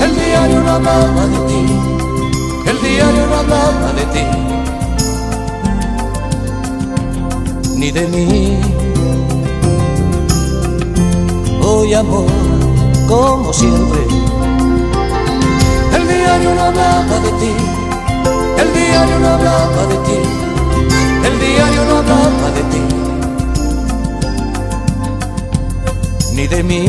el 0.00 0.14
diario 0.16 0.60
no 0.62 0.70
hablaba 0.72 1.26
de 1.26 1.38
ti, 1.48 1.62
el 2.70 2.80
diario 2.82 3.26
no 3.26 3.36
hablaba 3.36 3.92
de 3.92 4.04
ti, 4.14 4.24
ni 7.76 7.90
de 7.90 8.06
mí. 8.08 8.60
Hoy 11.62 11.94
amor, 11.94 12.26
como 13.08 13.52
siempre, 13.52 14.00
el 15.96 16.08
diario 16.08 16.54
no 16.54 16.62
hablaba 16.62 17.18
de 17.20 17.30
ti, 17.40 17.52
el 18.62 18.72
diario 18.72 19.18
no 19.18 19.28
hablaba 19.28 19.86
de 19.86 19.96
ti, 20.06 20.18
el 21.28 21.40
diario 21.40 21.84
no 21.84 21.96
hablaba 21.98 22.50
de 22.54 22.62
ti. 22.72 23.05
Ni 26.36 26.46
de 26.46 26.62
mí. 26.62 26.84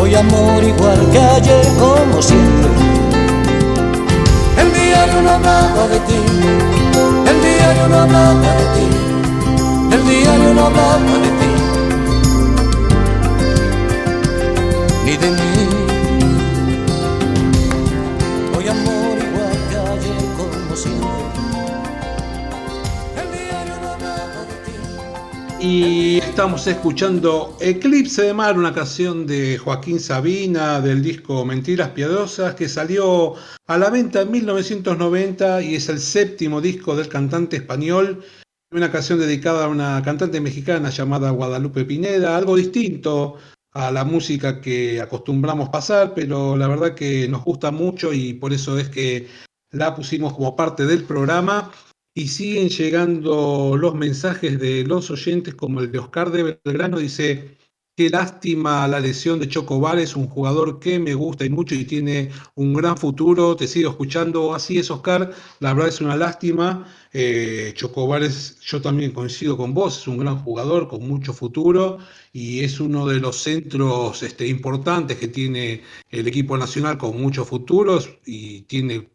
Hoy 0.00 0.14
amor 0.14 0.64
igual 0.64 1.10
que 1.12 1.18
ayer 1.18 1.66
como 1.78 2.22
siempre. 2.22 2.70
El 4.56 4.72
diario 4.72 5.22
no 5.22 5.30
hablaba 5.30 5.88
de 5.88 6.00
ti, 6.00 6.20
el 7.30 7.42
diario 7.42 7.88
no 7.88 7.96
hablaba 7.98 8.50
de 8.56 8.66
ti, 8.74 8.86
el 9.94 10.08
diario 10.08 10.54
no 10.54 10.66
hablaba 10.66 11.14
de 11.24 11.30
ti, 11.40 11.50
ni 15.04 15.16
de 15.16 15.30
mí. 15.30 15.77
Y 25.70 26.16
estamos 26.16 26.66
escuchando 26.66 27.54
Eclipse 27.60 28.22
de 28.22 28.32
Mar, 28.32 28.56
una 28.58 28.72
canción 28.72 29.26
de 29.26 29.58
Joaquín 29.58 30.00
Sabina 30.00 30.80
del 30.80 31.02
disco 31.02 31.44
Mentiras 31.44 31.90
Piadosas 31.90 32.54
que 32.54 32.70
salió 32.70 33.34
a 33.66 33.76
la 33.76 33.90
venta 33.90 34.22
en 34.22 34.30
1990 34.30 35.60
y 35.60 35.74
es 35.74 35.90
el 35.90 35.98
séptimo 36.00 36.62
disco 36.62 36.96
del 36.96 37.08
cantante 37.08 37.58
español. 37.58 38.24
Una 38.72 38.90
canción 38.90 39.18
dedicada 39.18 39.66
a 39.66 39.68
una 39.68 40.00
cantante 40.02 40.40
mexicana 40.40 40.88
llamada 40.88 41.32
Guadalupe 41.32 41.84
Pineda, 41.84 42.34
algo 42.34 42.56
distinto 42.56 43.36
a 43.72 43.90
la 43.90 44.04
música 44.04 44.62
que 44.62 45.02
acostumbramos 45.02 45.68
pasar, 45.68 46.14
pero 46.14 46.56
la 46.56 46.66
verdad 46.66 46.94
que 46.94 47.28
nos 47.28 47.44
gusta 47.44 47.70
mucho 47.72 48.14
y 48.14 48.32
por 48.32 48.54
eso 48.54 48.78
es 48.78 48.88
que 48.88 49.28
la 49.70 49.94
pusimos 49.94 50.32
como 50.32 50.56
parte 50.56 50.86
del 50.86 51.04
programa. 51.04 51.70
Y 52.18 52.26
siguen 52.26 52.68
llegando 52.68 53.76
los 53.78 53.94
mensajes 53.94 54.58
de 54.58 54.82
los 54.82 55.08
oyentes, 55.08 55.54
como 55.54 55.78
el 55.78 55.92
de 55.92 56.00
Oscar 56.00 56.32
de 56.32 56.58
Belgrano, 56.64 56.98
dice, 56.98 57.56
qué 57.96 58.10
lástima 58.10 58.88
la 58.88 58.98
lesión 58.98 59.38
de 59.38 59.46
Chocobar, 59.46 60.00
es 60.00 60.16
un 60.16 60.26
jugador 60.26 60.80
que 60.80 60.98
me 60.98 61.14
gusta 61.14 61.44
y 61.44 61.48
mucho 61.48 61.76
y 61.76 61.84
tiene 61.84 62.32
un 62.56 62.74
gran 62.74 62.96
futuro, 62.96 63.54
te 63.54 63.68
sigo 63.68 63.90
escuchando, 63.90 64.52
así 64.52 64.78
es 64.78 64.90
Oscar, 64.90 65.32
la 65.60 65.72
verdad 65.74 65.90
es 65.90 66.00
una 66.00 66.16
lástima, 66.16 66.92
eh, 67.12 67.72
Chocobar 67.76 68.22
yo 68.28 68.82
también 68.82 69.12
coincido 69.12 69.56
con 69.56 69.72
vos, 69.72 69.98
es 70.00 70.08
un 70.08 70.18
gran 70.18 70.38
jugador 70.40 70.88
con 70.88 71.06
mucho 71.06 71.32
futuro 71.32 71.98
y 72.32 72.64
es 72.64 72.80
uno 72.80 73.06
de 73.06 73.20
los 73.20 73.36
centros 73.36 74.24
este, 74.24 74.48
importantes 74.48 75.18
que 75.18 75.28
tiene 75.28 75.84
el 76.10 76.26
equipo 76.26 76.58
nacional 76.58 76.98
con 76.98 77.20
muchos 77.20 77.46
futuros 77.46 78.10
y 78.26 78.62
tiene 78.62 79.08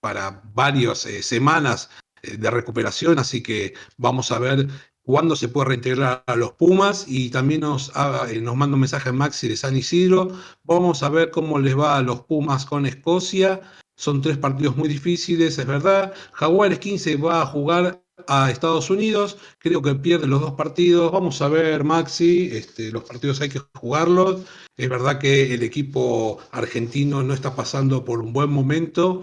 para 0.00 0.40
varias 0.54 1.04
eh, 1.04 1.22
semanas 1.22 1.90
de 2.22 2.50
recuperación, 2.50 3.18
así 3.18 3.42
que 3.42 3.74
vamos 3.96 4.32
a 4.32 4.38
ver 4.38 4.68
cuándo 5.08 5.36
se 5.36 5.48
puede 5.48 5.68
reintegrar 5.68 6.22
a 6.26 6.36
los 6.36 6.52
Pumas 6.52 7.06
y 7.08 7.30
también 7.30 7.62
nos, 7.62 7.90
eh, 8.28 8.40
nos 8.42 8.56
manda 8.56 8.74
un 8.74 8.80
mensaje 8.80 9.10
Maxi 9.10 9.48
de 9.48 9.56
San 9.56 9.74
Isidro, 9.74 10.32
vamos 10.64 11.02
a 11.02 11.08
ver 11.08 11.30
cómo 11.30 11.58
les 11.58 11.78
va 11.78 11.96
a 11.96 12.02
los 12.02 12.20
Pumas 12.24 12.66
con 12.66 12.84
Escocia, 12.84 13.62
son 13.96 14.20
tres 14.20 14.36
partidos 14.36 14.76
muy 14.76 14.86
difíciles, 14.86 15.58
es 15.58 15.66
verdad, 15.66 16.12
Jaguares 16.32 16.78
15 16.78 17.16
va 17.16 17.40
a 17.40 17.46
jugar 17.46 18.04
a 18.26 18.50
Estados 18.50 18.90
Unidos, 18.90 19.38
creo 19.58 19.80
que 19.80 19.94
pierde 19.94 20.26
los 20.26 20.42
dos 20.42 20.52
partidos, 20.52 21.10
vamos 21.10 21.40
a 21.40 21.48
ver 21.48 21.84
Maxi, 21.84 22.50
este, 22.52 22.92
los 22.92 23.04
partidos 23.04 23.40
hay 23.40 23.48
que 23.48 23.62
jugarlos, 23.76 24.42
es 24.76 24.90
verdad 24.90 25.18
que 25.18 25.54
el 25.54 25.62
equipo 25.62 26.38
argentino 26.52 27.22
no 27.22 27.32
está 27.32 27.56
pasando 27.56 28.04
por 28.04 28.20
un 28.20 28.34
buen 28.34 28.50
momento, 28.50 29.22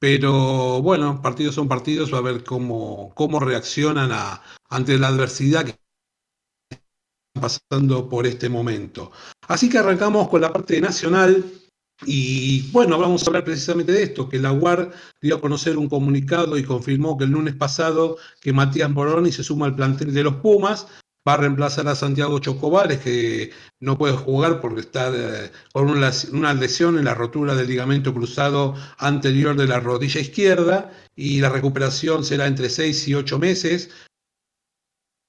pero 0.00 0.80
bueno, 0.80 1.20
partidos 1.20 1.54
son 1.54 1.68
partidos, 1.68 2.12
va 2.12 2.18
a 2.18 2.22
ver 2.22 2.42
cómo, 2.42 3.12
cómo 3.14 3.38
reaccionan 3.38 4.10
a, 4.10 4.42
ante 4.70 4.98
la 4.98 5.08
adversidad 5.08 5.66
que 5.66 5.76
están 6.70 6.80
pasando 7.38 8.08
por 8.08 8.26
este 8.26 8.48
momento. 8.48 9.12
Así 9.46 9.68
que 9.68 9.76
arrancamos 9.76 10.28
con 10.30 10.40
la 10.40 10.52
parte 10.52 10.80
nacional. 10.80 11.44
Y 12.06 12.62
bueno, 12.72 12.98
vamos 12.98 13.22
a 13.22 13.26
hablar 13.26 13.44
precisamente 13.44 13.92
de 13.92 14.04
esto, 14.04 14.26
que 14.26 14.38
la 14.38 14.52
UAR 14.52 14.90
dio 15.20 15.36
a 15.36 15.40
conocer 15.40 15.76
un 15.76 15.90
comunicado 15.90 16.56
y 16.56 16.64
confirmó 16.64 17.18
que 17.18 17.24
el 17.24 17.32
lunes 17.32 17.54
pasado 17.54 18.16
que 18.40 18.54
Matías 18.54 18.90
Moroni 18.90 19.30
se 19.30 19.44
suma 19.44 19.66
al 19.66 19.76
plantel 19.76 20.14
de 20.14 20.24
los 20.24 20.36
Pumas, 20.36 20.88
va 21.26 21.34
a 21.34 21.36
reemplazar 21.36 21.86
a 21.88 21.94
Santiago 21.94 22.38
Chocobares, 22.38 23.00
que 23.00 23.50
no 23.78 23.98
puede 23.98 24.14
jugar 24.14 24.60
porque 24.60 24.80
está 24.80 25.10
eh, 25.14 25.50
con 25.72 25.90
una, 25.90 26.54
lesión 26.54 26.98
en 26.98 27.04
la 27.04 27.14
rotura 27.14 27.54
del 27.54 27.68
ligamento 27.68 28.14
cruzado 28.14 28.74
anterior 28.98 29.56
de 29.56 29.66
la 29.66 29.80
rodilla 29.80 30.20
izquierda 30.20 30.90
y 31.14 31.40
la 31.40 31.50
recuperación 31.50 32.24
será 32.24 32.46
entre 32.46 32.70
6 32.70 33.08
y 33.08 33.14
8 33.14 33.38
meses. 33.38 33.90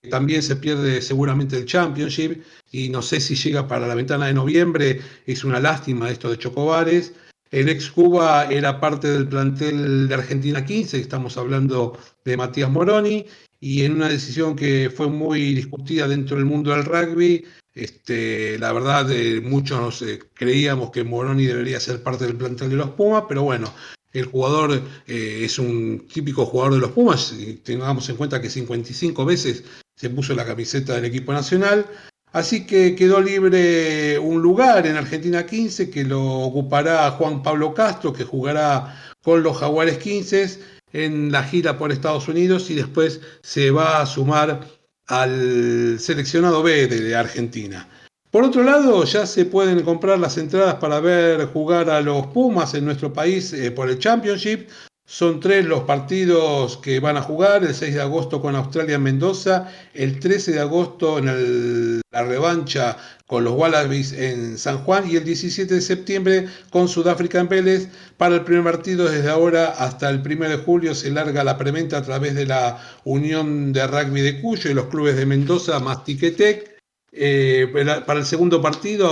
También 0.10 0.42
se 0.42 0.56
pierde 0.56 1.02
seguramente 1.02 1.58
el 1.58 1.66
Championship 1.66 2.44
y 2.72 2.90
no 2.90 3.02
sé 3.02 3.20
si 3.20 3.36
llega 3.36 3.68
para 3.68 3.88
la 3.88 3.96
ventana 3.96 4.28
de 4.28 4.34
noviembre. 4.34 5.02
Es 5.26 5.44
una 5.44 5.60
lástima 5.60 6.10
esto 6.10 6.30
de 6.30 6.40
Chocobares. 6.40 7.14
El 7.52 7.68
ex 7.68 7.92
Cuba 7.92 8.46
era 8.46 8.80
parte 8.80 9.10
del 9.12 9.28
plantel 9.28 10.08
de 10.08 10.16
Argentina 10.16 10.64
15, 10.64 11.02
estamos 11.02 11.38
hablando 11.38 12.00
de 12.24 12.38
Matías 12.38 12.72
Moroni, 12.72 13.26
y 13.64 13.84
en 13.84 13.94
una 13.94 14.10
decisión 14.10 14.56
que 14.56 14.92
fue 14.94 15.08
muy 15.08 15.54
discutida 15.54 16.08
dentro 16.08 16.36
del 16.36 16.46
mundo 16.46 16.72
del 16.72 16.84
rugby, 16.84 17.46
este, 17.76 18.58
la 18.58 18.74
verdad 18.74 19.10
eh, 19.12 19.40
muchos 19.40 20.02
eh, 20.02 20.20
creíamos 20.34 20.90
que 20.90 21.04
Moroni 21.04 21.46
debería 21.46 21.80
ser 21.80 22.02
parte 22.02 22.26
del 22.26 22.36
plantel 22.36 22.72
de 22.72 22.76
los 22.76 22.90
Pumas, 22.90 23.26
pero 23.30 23.44
bueno, 23.44 23.72
el 24.14 24.26
jugador 24.26 24.82
eh, 25.06 25.42
es 25.44 25.60
un 25.60 26.08
típico 26.12 26.48
jugador 26.48 26.74
de 26.74 26.80
los 26.80 26.92
Pumas, 26.92 27.36
tengamos 27.64 28.10
en 28.10 28.18
cuenta 28.18 28.42
que 28.42 28.50
55 28.50 29.24
veces 29.26 29.64
se 29.96 30.10
puso 30.10 30.34
la 30.34 30.44
camiseta 30.44 30.96
del 30.96 31.06
equipo 31.06 31.32
nacional, 31.32 31.86
así 32.34 32.66
que 32.66 32.96
quedó 32.96 33.22
libre 33.22 34.18
un 34.18 34.42
lugar 34.42 34.88
en 34.88 34.98
Argentina 34.98 35.46
15 35.46 35.92
que 35.92 36.04
lo 36.04 36.24
ocupará 36.24 37.12
Juan 37.12 37.44
Pablo 37.44 37.76
Castro, 37.76 38.12
que 38.12 38.24
jugará 38.24 39.14
con 39.22 39.44
los 39.44 39.56
Jaguares 39.56 40.00
15 40.00 40.81
en 40.94 41.32
la 41.32 41.44
gira 41.44 41.78
por 41.78 41.92
Estados 41.92 42.28
Unidos 42.28 42.70
y 42.70 42.76
después 42.76 43.22
se 43.42 43.72
va 43.72 44.02
a 44.02 44.06
sumar 44.06 44.62
al 45.08 46.00
seleccionado 46.00 46.64
B 46.64 46.88
de, 46.88 47.16
Argentina. 47.16 47.88
Por 48.30 48.46
otro 48.46 48.64
lado, 48.64 49.04
ya 49.04 49.26
se 49.26 49.46
pueden 49.46 49.82
comprar 49.84 50.18
las 50.20 50.38
entradas 50.38 50.76
para 50.76 51.02
ver 51.02 51.48
jugar 51.48 51.90
a 51.90 52.00
los 52.00 52.28
Pumas 52.28 52.74
en 52.74 52.86
nuestro 52.86 53.12
país 53.12 53.52
eh, 53.52 53.72
por 53.72 53.90
el 53.90 54.00
Championship. 54.00 54.70
Son 55.12 55.42
tres 55.42 55.66
los 55.66 55.84
partidos 55.84 56.78
que 56.78 57.02
van 57.02 57.18
a 57.18 57.22
jugar, 57.22 57.66
el 57.66 57.76
6 57.76 57.96
de 57.96 58.02
agosto 58.02 58.42
con 58.42 58.56
Australia 58.56 58.96
en 58.96 59.04
Mendoza, 59.04 59.70
el 59.94 60.22
13 60.22 60.54
de 60.54 60.60
agosto 60.62 61.20
en 61.20 62.02
la 62.12 62.24
revancha 62.24 62.98
con 63.28 63.44
los 63.44 63.54
Wallabies 63.54 64.14
en 64.14 64.58
San 64.58 64.78
Juan 64.80 65.10
y 65.10 65.18
el 65.18 65.26
17 65.26 65.76
de 65.76 65.82
septiembre 65.82 66.48
con 66.70 66.88
Sudáfrica 66.88 67.40
en 67.40 67.50
Vélez. 67.50 67.90
Para 68.16 68.36
el 68.36 68.46
primer 68.46 68.64
partido 68.64 69.10
desde 69.10 69.30
ahora 69.30 69.66
hasta 69.66 70.10
el 70.10 70.22
1 70.26 70.48
de 70.48 70.58
julio 70.58 70.96
se 70.96 71.12
larga 71.12 71.44
la 71.44 71.58
preventa 71.58 71.98
a 71.98 72.04
través 72.04 72.34
de 72.34 72.46
la 72.46 72.82
Unión 73.04 73.74
de 73.74 73.86
Rugby 73.88 74.22
de 74.22 74.40
Cuyo 74.40 74.72
y 74.72 74.74
los 74.74 74.86
clubes 74.86 75.18
de 75.18 75.26
Mendoza 75.26 75.80
más 75.80 76.06
Tiquetec. 76.06 76.72
Eh, 77.14 77.68
para 78.06 78.20
el 78.20 78.26
segundo 78.26 78.62
partido 78.62 79.10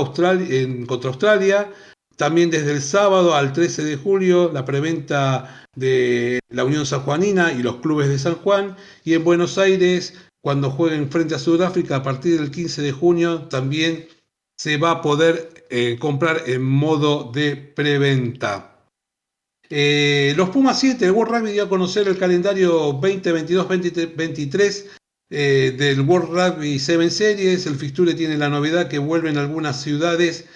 contra 0.88 1.10
Australia, 1.10 1.70
también 2.20 2.52
desde 2.52 2.74
el 2.74 2.82
sábado 2.82 3.34
al 3.34 3.54
13 3.54 3.86
de 3.86 3.96
julio 3.96 4.52
la 4.54 4.66
preventa 4.66 5.64
de 5.74 6.42
la 6.50 6.66
Unión 6.66 6.86
Sanjuanina 6.86 7.54
y 7.54 7.64
los 7.64 7.78
clubes 7.78 8.10
de 8.10 8.20
San 8.20 8.36
Juan. 8.36 8.76
Y 9.06 9.14
en 9.14 9.24
Buenos 9.24 9.58
Aires, 9.58 10.16
cuando 10.42 10.70
jueguen 10.70 11.10
frente 11.10 11.36
a 11.36 11.40
Sudáfrica, 11.40 11.96
a 11.96 12.04
partir 12.04 12.38
del 12.38 12.52
15 12.52 12.82
de 12.82 12.92
junio, 12.92 13.44
también 13.44 14.10
se 14.58 14.76
va 14.76 14.92
a 14.92 15.02
poder 15.02 15.66
eh, 15.70 15.96
comprar 15.98 16.44
en 16.48 16.62
modo 16.62 17.32
de 17.32 17.56
preventa. 17.56 18.84
Eh, 19.70 20.34
los 20.36 20.50
Pumas 20.50 20.78
7, 20.78 21.06
el 21.06 21.12
World 21.12 21.36
Rugby 21.36 21.52
dio 21.54 21.64
a 21.64 21.70
conocer 21.70 22.10
el 22.10 22.18
calendario 22.18 23.00
2022-2023 23.00 24.88
eh, 25.32 25.74
del 25.78 26.02
World 26.02 26.32
Rugby 26.32 26.80
7 26.80 27.10
Series. 27.12 27.66
El 27.66 27.76
fixture 27.76 28.14
tiene 28.14 28.38
la 28.38 28.50
novedad 28.50 28.90
que 28.90 29.00
vuelven 29.00 29.38
algunas 29.38 29.82
ciudades 29.82 30.50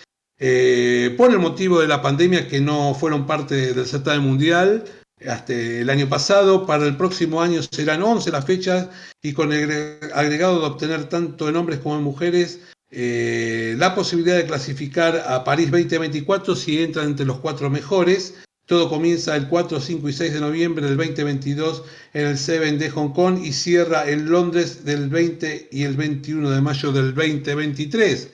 eh, 0.46 1.16
por 1.16 1.32
el 1.32 1.40
motivo 1.40 1.80
de 1.80 1.88
la 1.88 2.02
pandemia 2.02 2.50
que 2.50 2.60
no 2.60 2.94
fueron 2.96 3.26
parte 3.26 3.74
del 3.74 3.86
certamen 3.86 4.20
mundial 4.20 4.84
hasta 5.26 5.54
el 5.54 5.90
año 5.90 6.10
pasado. 6.10 6.66
Para 6.66 6.86
el 6.86 6.98
próximo 6.98 7.42
año 7.42 7.62
serán 7.64 8.04
11 8.04 8.30
las 8.30 8.44
fechas 8.44 8.90
y 9.22 9.32
con 9.32 9.54
el 9.54 10.00
agregado 10.14 10.60
de 10.60 10.66
obtener 10.66 11.06
tanto 11.06 11.48
en 11.48 11.56
hombres 11.56 11.80
como 11.80 11.96
en 11.96 12.04
mujeres 12.04 12.60
eh, 12.92 13.76
la 13.78 13.96
posibilidad 13.96 14.36
de 14.36 14.46
clasificar 14.46 15.24
a 15.28 15.46
París 15.46 15.72
2024 15.72 16.58
si 16.58 16.84
entran 16.84 17.12
entre 17.12 17.26
los 17.26 17.40
cuatro 17.40 17.70
mejores. 17.70 18.36
Todo 18.66 18.90
comienza 18.90 19.38
el 19.38 19.48
4, 19.48 19.80
5 19.80 20.10
y 20.10 20.14
6 20.14 20.34
de 20.34 20.42
noviembre 20.42 20.86
del 20.86 20.98
2022 20.98 21.84
en 22.14 22.28
el 22.28 22.38
Seven 22.38 22.80
de 22.80 22.90
Hong 22.90 23.14
Kong 23.14 23.40
y 23.42 23.54
cierra 23.54 24.10
en 24.10 24.30
Londres 24.30 24.84
del 24.84 25.08
20 25.08 25.70
y 25.72 25.84
el 25.84 25.96
21 25.96 26.50
de 26.50 26.60
mayo 26.60 26.92
del 26.92 27.16
2023 27.16 28.30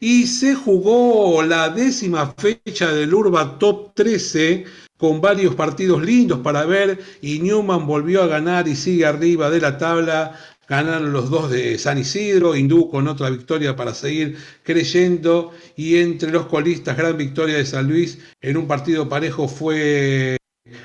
y 0.00 0.26
se 0.26 0.54
jugó 0.54 1.42
la 1.42 1.68
décima 1.68 2.34
fecha 2.38 2.90
del 2.90 3.12
Urba 3.12 3.58
Top 3.58 3.94
13 3.94 4.64
con 4.96 5.20
varios 5.20 5.54
partidos 5.54 6.02
lindos 6.02 6.40
para 6.40 6.64
ver 6.64 6.98
y 7.20 7.38
Newman 7.40 7.86
volvió 7.86 8.22
a 8.22 8.26
ganar 8.26 8.66
y 8.66 8.76
sigue 8.76 9.04
arriba 9.04 9.50
de 9.50 9.60
la 9.60 9.76
tabla. 9.76 10.40
Ganaron 10.66 11.12
los 11.12 11.28
dos 11.30 11.50
de 11.50 11.76
San 11.78 11.98
Isidro, 11.98 12.56
Hindú 12.56 12.88
con 12.88 13.08
otra 13.08 13.28
victoria 13.28 13.76
para 13.76 13.92
seguir 13.92 14.38
creyendo 14.62 15.52
y 15.76 15.96
entre 15.96 16.30
los 16.30 16.46
colistas 16.46 16.96
gran 16.96 17.16
victoria 17.16 17.56
de 17.56 17.66
San 17.66 17.88
Luis 17.88 18.18
en 18.40 18.56
un 18.56 18.66
partido 18.66 19.08
parejo 19.08 19.48
fue 19.48 20.38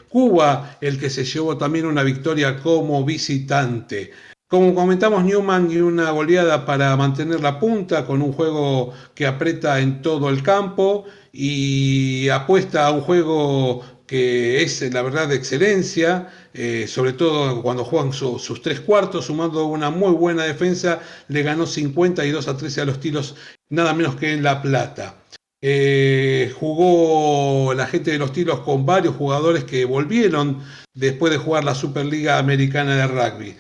Cuba 0.10 0.78
el 0.82 1.00
que 1.00 1.10
se 1.10 1.24
llevó 1.24 1.58
también 1.58 1.86
una 1.86 2.04
victoria 2.04 2.60
como 2.60 3.06
visitante. 3.06 4.12
Como 4.48 4.76
comentamos, 4.76 5.24
Newman 5.24 5.72
y 5.72 5.78
una 5.78 6.12
goleada 6.12 6.66
para 6.68 6.96
mantener 6.96 7.42
la 7.42 7.60
punta 7.60 8.06
con 8.06 8.22
un 8.22 8.32
juego 8.32 8.94
que 9.16 9.26
aprieta 9.26 9.80
en 9.80 10.04
todo 10.04 10.30
el 10.30 10.44
campo 10.44 11.06
y 11.34 12.30
apuesta 12.30 12.86
a 12.86 12.92
un 12.92 13.02
juego 13.02 13.84
que 14.06 14.62
es 14.62 14.82
la 14.94 15.02
verdad 15.02 15.28
de 15.28 15.36
excelencia, 15.36 16.30
eh, 16.54 16.86
sobre 16.88 17.14
todo 17.14 17.64
cuando 17.64 17.84
juegan 17.84 18.14
sus 18.14 18.62
tres 18.62 18.82
cuartos, 18.82 19.26
sumando 19.26 19.66
una 19.66 19.90
muy 19.90 20.12
buena 20.12 20.44
defensa, 20.44 21.00
le 21.28 21.42
ganó 21.42 21.66
52 21.66 22.48
a 22.48 22.56
13 22.56 22.82
a 22.82 22.86
los 22.86 23.00
tiros, 23.00 23.36
nada 23.70 23.96
menos 23.96 24.16
que 24.16 24.32
en 24.32 24.44
La 24.44 24.62
Plata. 24.62 25.24
Eh, 25.60 26.54
jugó 26.60 27.74
la 27.74 27.88
gente 27.88 28.12
de 28.12 28.20
los 28.20 28.32
tiros 28.32 28.60
con 28.60 28.86
varios 28.86 29.16
jugadores 29.16 29.64
que 29.64 29.86
volvieron 29.86 30.62
después 30.94 31.32
de 31.32 31.40
jugar 31.40 31.64
la 31.64 31.74
Superliga 31.74 32.38
Americana 32.38 32.96
de 32.96 33.08
Rugby. 33.08 33.56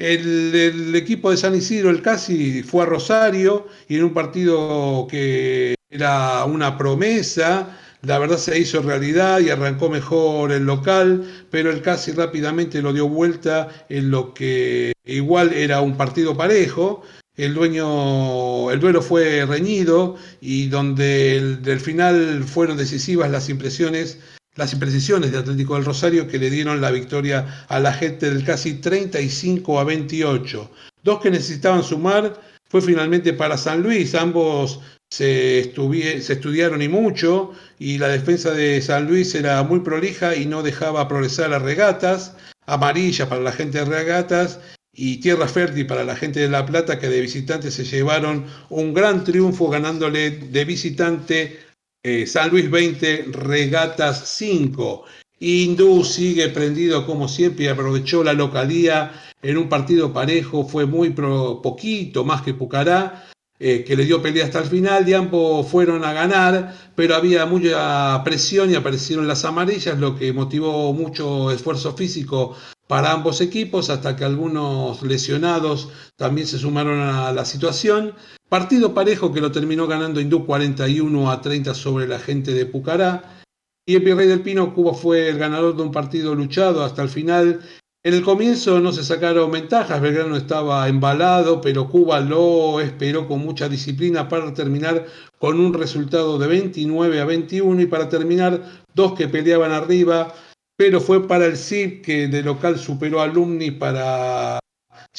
El, 0.00 0.96
equipo 0.96 1.30
de 1.30 1.36
San 1.36 1.54
Isidro, 1.54 1.90
el 1.90 2.00
Casi, 2.00 2.62
fue 2.62 2.84
a 2.84 2.86
Rosario 2.86 3.66
y 3.86 3.96
en 3.96 4.04
un 4.04 4.14
partido 4.14 5.06
que 5.10 5.74
era 5.90 6.46
una 6.46 6.78
promesa, 6.78 7.78
la 8.00 8.18
verdad 8.18 8.38
se 8.38 8.58
hizo 8.58 8.80
realidad 8.80 9.40
y 9.40 9.50
arrancó 9.50 9.90
mejor 9.90 10.52
el 10.52 10.64
local, 10.64 11.30
pero 11.50 11.70
el 11.70 11.82
Casi 11.82 12.12
rápidamente 12.12 12.80
lo 12.80 12.94
dio 12.94 13.10
vuelta 13.10 13.68
en 13.90 14.10
lo 14.10 14.32
que 14.32 14.94
igual 15.04 15.52
era 15.52 15.82
un 15.82 15.98
partido 15.98 16.34
parejo. 16.34 17.02
El 17.36 17.52
dueño, 17.52 18.70
el 18.70 18.80
duelo 18.80 19.02
fue 19.02 19.44
reñido 19.44 20.16
y 20.40 20.68
donde 20.68 21.58
del 21.60 21.80
final 21.80 22.44
fueron 22.44 22.78
decisivas 22.78 23.30
las 23.30 23.50
impresiones 23.50 24.18
las 24.56 24.72
imprecisiones 24.72 25.32
de 25.32 25.38
Atlético 25.38 25.74
del 25.74 25.84
Rosario 25.84 26.26
que 26.26 26.38
le 26.38 26.50
dieron 26.50 26.80
la 26.80 26.90
victoria 26.90 27.64
a 27.68 27.78
la 27.80 27.92
gente 27.92 28.30
del 28.30 28.44
casi 28.44 28.74
35 28.74 29.80
a 29.80 29.84
28. 29.84 30.70
Dos 31.02 31.20
que 31.20 31.30
necesitaban 31.30 31.82
sumar 31.82 32.40
fue 32.68 32.82
finalmente 32.82 33.32
para 33.32 33.56
San 33.56 33.82
Luis, 33.82 34.14
ambos 34.14 34.80
se, 35.10 35.72
se, 35.72 36.32
estudiaron 36.32 36.82
y 36.82 36.88
mucho, 36.88 37.52
y 37.78 37.98
la 37.98 38.08
defensa 38.08 38.52
de 38.52 38.80
San 38.80 39.06
Luis 39.06 39.34
era 39.34 39.62
muy 39.62 39.80
prolija 39.80 40.36
y 40.36 40.46
no 40.46 40.62
dejaba 40.62 41.08
progresar 41.08 41.52
a 41.52 41.58
regatas, 41.58 42.36
amarilla 42.66 43.28
para 43.28 43.40
la 43.40 43.52
gente 43.52 43.78
de 43.78 43.84
regatas 43.84 44.60
y 44.92 45.18
tierra 45.18 45.48
fértil 45.48 45.86
para 45.86 46.04
la 46.04 46.16
gente 46.16 46.40
de 46.40 46.48
La 46.48 46.66
Plata 46.66 46.98
que 46.98 47.08
de 47.08 47.20
visitante 47.20 47.70
se 47.70 47.84
llevaron 47.84 48.46
un 48.68 48.92
gran 48.92 49.24
triunfo 49.24 49.68
ganándole 49.68 50.30
de 50.30 50.64
visitante 50.64 51.58
eh, 52.02 52.26
San 52.26 52.50
Luis 52.50 52.70
20, 52.70 53.26
Regatas 53.32 54.36
5. 54.36 55.04
Hindú 55.38 56.04
sigue 56.04 56.48
prendido 56.48 57.06
como 57.06 57.28
siempre 57.28 57.64
y 57.64 57.68
aprovechó 57.68 58.22
la 58.22 58.34
localía 58.34 59.12
en 59.42 59.56
un 59.56 59.68
partido 59.68 60.12
parejo, 60.12 60.66
fue 60.66 60.84
muy 60.84 61.10
poquito 61.10 62.24
más 62.24 62.42
que 62.42 62.54
Pucará. 62.54 63.26
eh, 63.62 63.84
que 63.84 63.94
le 63.94 64.06
dio 64.06 64.22
pelea 64.22 64.46
hasta 64.46 64.60
el 64.60 64.70
final, 64.70 65.06
y 65.06 65.12
ambos 65.12 65.68
fueron 65.68 66.02
a 66.02 66.14
ganar, 66.14 66.74
pero 66.94 67.14
había 67.14 67.44
mucha 67.44 68.22
presión 68.24 68.70
y 68.70 68.74
aparecieron 68.74 69.28
las 69.28 69.44
amarillas, 69.44 69.98
lo 69.98 70.16
que 70.16 70.32
motivó 70.32 70.94
mucho 70.94 71.50
esfuerzo 71.50 71.94
físico 71.94 72.56
para 72.90 73.12
ambos 73.12 73.40
equipos, 73.40 73.88
hasta 73.88 74.16
que 74.16 74.24
algunos 74.24 75.00
lesionados 75.02 75.90
también 76.16 76.48
se 76.48 76.58
sumaron 76.58 76.98
a 76.98 77.32
la 77.32 77.44
situación. 77.44 78.14
Partido 78.48 78.94
parejo 78.94 79.32
que 79.32 79.40
lo 79.40 79.52
terminó 79.52 79.86
ganando 79.86 80.20
Hindú 80.20 80.44
41 80.44 81.30
a 81.30 81.40
30 81.40 81.72
sobre 81.72 82.08
la 82.08 82.18
gente 82.18 82.52
de 82.52 82.66
Pucará. 82.66 83.38
Y 83.86 83.94
el 83.94 84.02
Virrey 84.02 84.26
del 84.26 84.42
Pino, 84.42 84.74
Cuba 84.74 84.92
fue 84.92 85.28
el 85.28 85.38
ganador 85.38 85.76
de 85.76 85.82
un 85.82 85.92
partido 85.92 86.34
luchado 86.34 86.82
hasta 86.82 87.02
el 87.02 87.08
final 87.08 87.60
en 88.02 88.14
el 88.14 88.22
comienzo 88.22 88.80
no 88.80 88.92
se 88.92 89.04
sacaron 89.04 89.50
ventajas, 89.50 90.00
Belgrano 90.00 90.34
estaba 90.34 90.88
embalado, 90.88 91.60
pero 91.60 91.90
Cuba 91.90 92.20
lo 92.20 92.80
esperó 92.80 93.28
con 93.28 93.40
mucha 93.40 93.68
disciplina 93.68 94.26
para 94.26 94.54
terminar 94.54 95.04
con 95.38 95.60
un 95.60 95.74
resultado 95.74 96.38
de 96.38 96.46
29 96.46 97.20
a 97.20 97.26
21 97.26 97.82
y 97.82 97.84
para 97.84 98.08
terminar 98.08 98.62
dos 98.94 99.12
que 99.12 99.28
peleaban 99.28 99.72
arriba, 99.72 100.32
pero 100.80 100.98
fue 100.98 101.28
para 101.28 101.44
el 101.44 101.58
CIP 101.58 102.02
que 102.02 102.26
de 102.26 102.42
local 102.42 102.78
superó 102.78 103.20
a 103.20 103.24
Alumni 103.24 103.70
para 103.70 104.58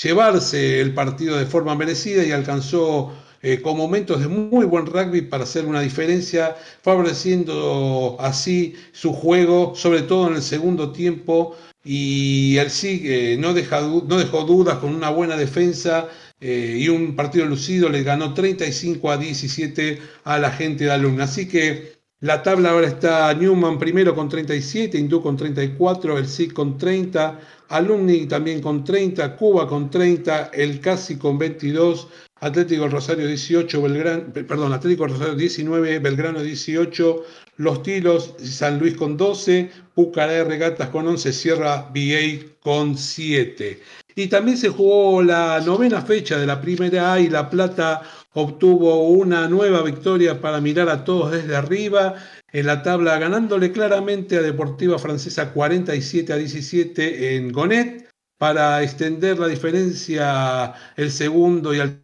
llevarse 0.01 0.81
el 0.81 0.95
partido 0.95 1.37
de 1.37 1.45
forma 1.45 1.75
merecida 1.75 2.25
y 2.25 2.31
alcanzó 2.31 3.13
eh, 3.43 3.61
con 3.61 3.77
momentos 3.77 4.21
de 4.21 4.27
muy 4.27 4.65
buen 4.65 4.87
rugby 4.87 5.21
para 5.21 5.43
hacer 5.43 5.67
una 5.67 5.81
diferencia, 5.81 6.55
favoreciendo 6.81 8.17
así 8.19 8.73
su 8.91 9.13
juego, 9.13 9.75
sobre 9.75 10.01
todo 10.01 10.29
en 10.29 10.37
el 10.37 10.41
segundo 10.41 10.91
tiempo 10.91 11.55
y 11.83 12.57
el 12.57 12.71
SIG 12.71 13.39
no, 13.39 13.53
deja, 13.53 13.81
no 13.81 14.17
dejó 14.17 14.45
dudas 14.45 14.79
con 14.79 14.95
una 14.95 15.11
buena 15.11 15.37
defensa 15.37 16.09
eh, 16.39 16.77
y 16.79 16.87
un 16.89 17.15
partido 17.15 17.45
lucido, 17.45 17.87
le 17.87 18.01
ganó 18.01 18.33
35 18.33 19.11
a 19.11 19.17
17 19.17 20.01
a 20.23 20.39
la 20.39 20.49
gente 20.49 20.85
de 20.85 20.91
Alumna. 20.91 21.25
Así 21.25 21.47
que 21.47 22.00
la 22.21 22.43
tabla 22.43 22.69
ahora 22.69 22.87
está 22.87 23.33
Newman 23.33 23.79
primero 23.79 24.13
con 24.13 24.29
37, 24.29 24.97
Hindú 24.97 25.23
con 25.23 25.35
34, 25.35 26.19
el 26.19 26.27
SIG 26.27 26.53
con 26.53 26.77
30, 26.77 27.39
Alumni 27.69 28.27
también 28.27 28.61
con 28.61 28.83
30, 28.83 29.35
Cuba 29.35 29.67
con 29.67 29.89
30, 29.89 30.51
el 30.53 30.79
Casi 30.79 31.17
con 31.17 31.39
22, 31.39 32.07
Atlético 32.41 32.87
Rosario 32.87 33.27
18, 33.27 33.81
Belgrano, 33.83 34.33
perdón, 34.33 34.73
Atlético 34.73 35.05
Rosario 35.05 35.35
19, 35.35 35.99
Belgrano 35.99 36.41
18, 36.41 37.23
Los 37.57 37.83
Tilos, 37.83 38.33
San 38.39 38.79
Luis 38.79 38.95
con 38.95 39.15
12, 39.15 39.69
Pucará 39.93 40.43
Regatas 40.43 40.89
con 40.89 41.07
11, 41.07 41.33
Sierra 41.33 41.89
BA 41.93 42.43
con 42.61 42.97
7. 42.97 43.79
Y 44.15 44.27
también 44.27 44.57
se 44.57 44.69
jugó 44.69 45.21
la 45.21 45.61
novena 45.63 46.01
fecha 46.01 46.39
de 46.39 46.47
la 46.47 46.59
Primera 46.59 47.13
A 47.13 47.19
y 47.19 47.29
La 47.29 47.47
Plata 47.47 48.01
obtuvo 48.33 49.07
una 49.09 49.47
nueva 49.47 49.83
victoria 49.83 50.41
para 50.41 50.59
mirar 50.59 50.89
a 50.89 51.03
todos 51.03 51.31
desde 51.31 51.55
arriba 51.55 52.15
en 52.51 52.65
la 52.65 52.81
tabla, 52.81 53.19
ganándole 53.19 53.71
claramente 53.71 54.37
a 54.37 54.41
Deportiva 54.41 54.97
Francesa 54.97 55.53
47 55.53 56.33
a 56.33 56.37
17 56.37 57.35
en 57.35 57.51
Gonet 57.51 58.09
para 58.39 58.81
extender 58.81 59.37
la 59.37 59.47
diferencia 59.47 60.73
el 60.97 61.11
segundo 61.11 61.75
y 61.75 61.79
al 61.79 62.00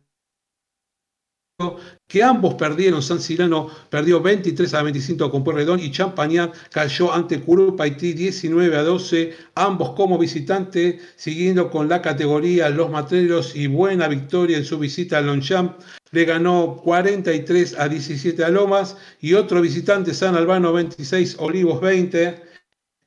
que 2.08 2.24
ambos 2.24 2.54
perdieron. 2.54 3.02
San 3.02 3.20
Cirano 3.20 3.70
perdió 3.90 4.22
23 4.22 4.74
a 4.76 4.84
25 4.84 5.32
con 5.32 5.44
Puerredón 5.44 5.80
y 5.80 5.92
Champañán 5.92 6.52
cayó 6.72 7.12
ante 7.12 7.42
Curupaití 7.42 8.14
19 8.14 8.76
a 8.76 8.84
12, 8.84 9.36
ambos 9.56 9.92
como 9.92 10.20
visitantes, 10.20 11.02
siguiendo 11.16 11.72
con 11.72 11.90
la 11.90 12.02
categoría 12.02 12.70
Los 12.70 12.92
Matreros 12.92 13.56
y 13.56 13.66
buena 13.66 14.08
victoria 14.08 14.58
en 14.58 14.66
su 14.66 14.78
visita 14.78 15.18
a 15.18 15.22
Longchamp. 15.22 15.80
Le 16.12 16.26
ganó 16.26 16.80
43 16.84 17.80
a 17.80 17.90
17 17.90 18.44
a 18.44 18.50
Lomas 18.50 18.96
y 19.20 19.34
otro 19.34 19.60
visitante 19.60 20.14
San 20.14 20.36
Albano 20.36 20.72
26, 20.74 21.38
Olivos 21.40 21.82
20. 21.82 22.48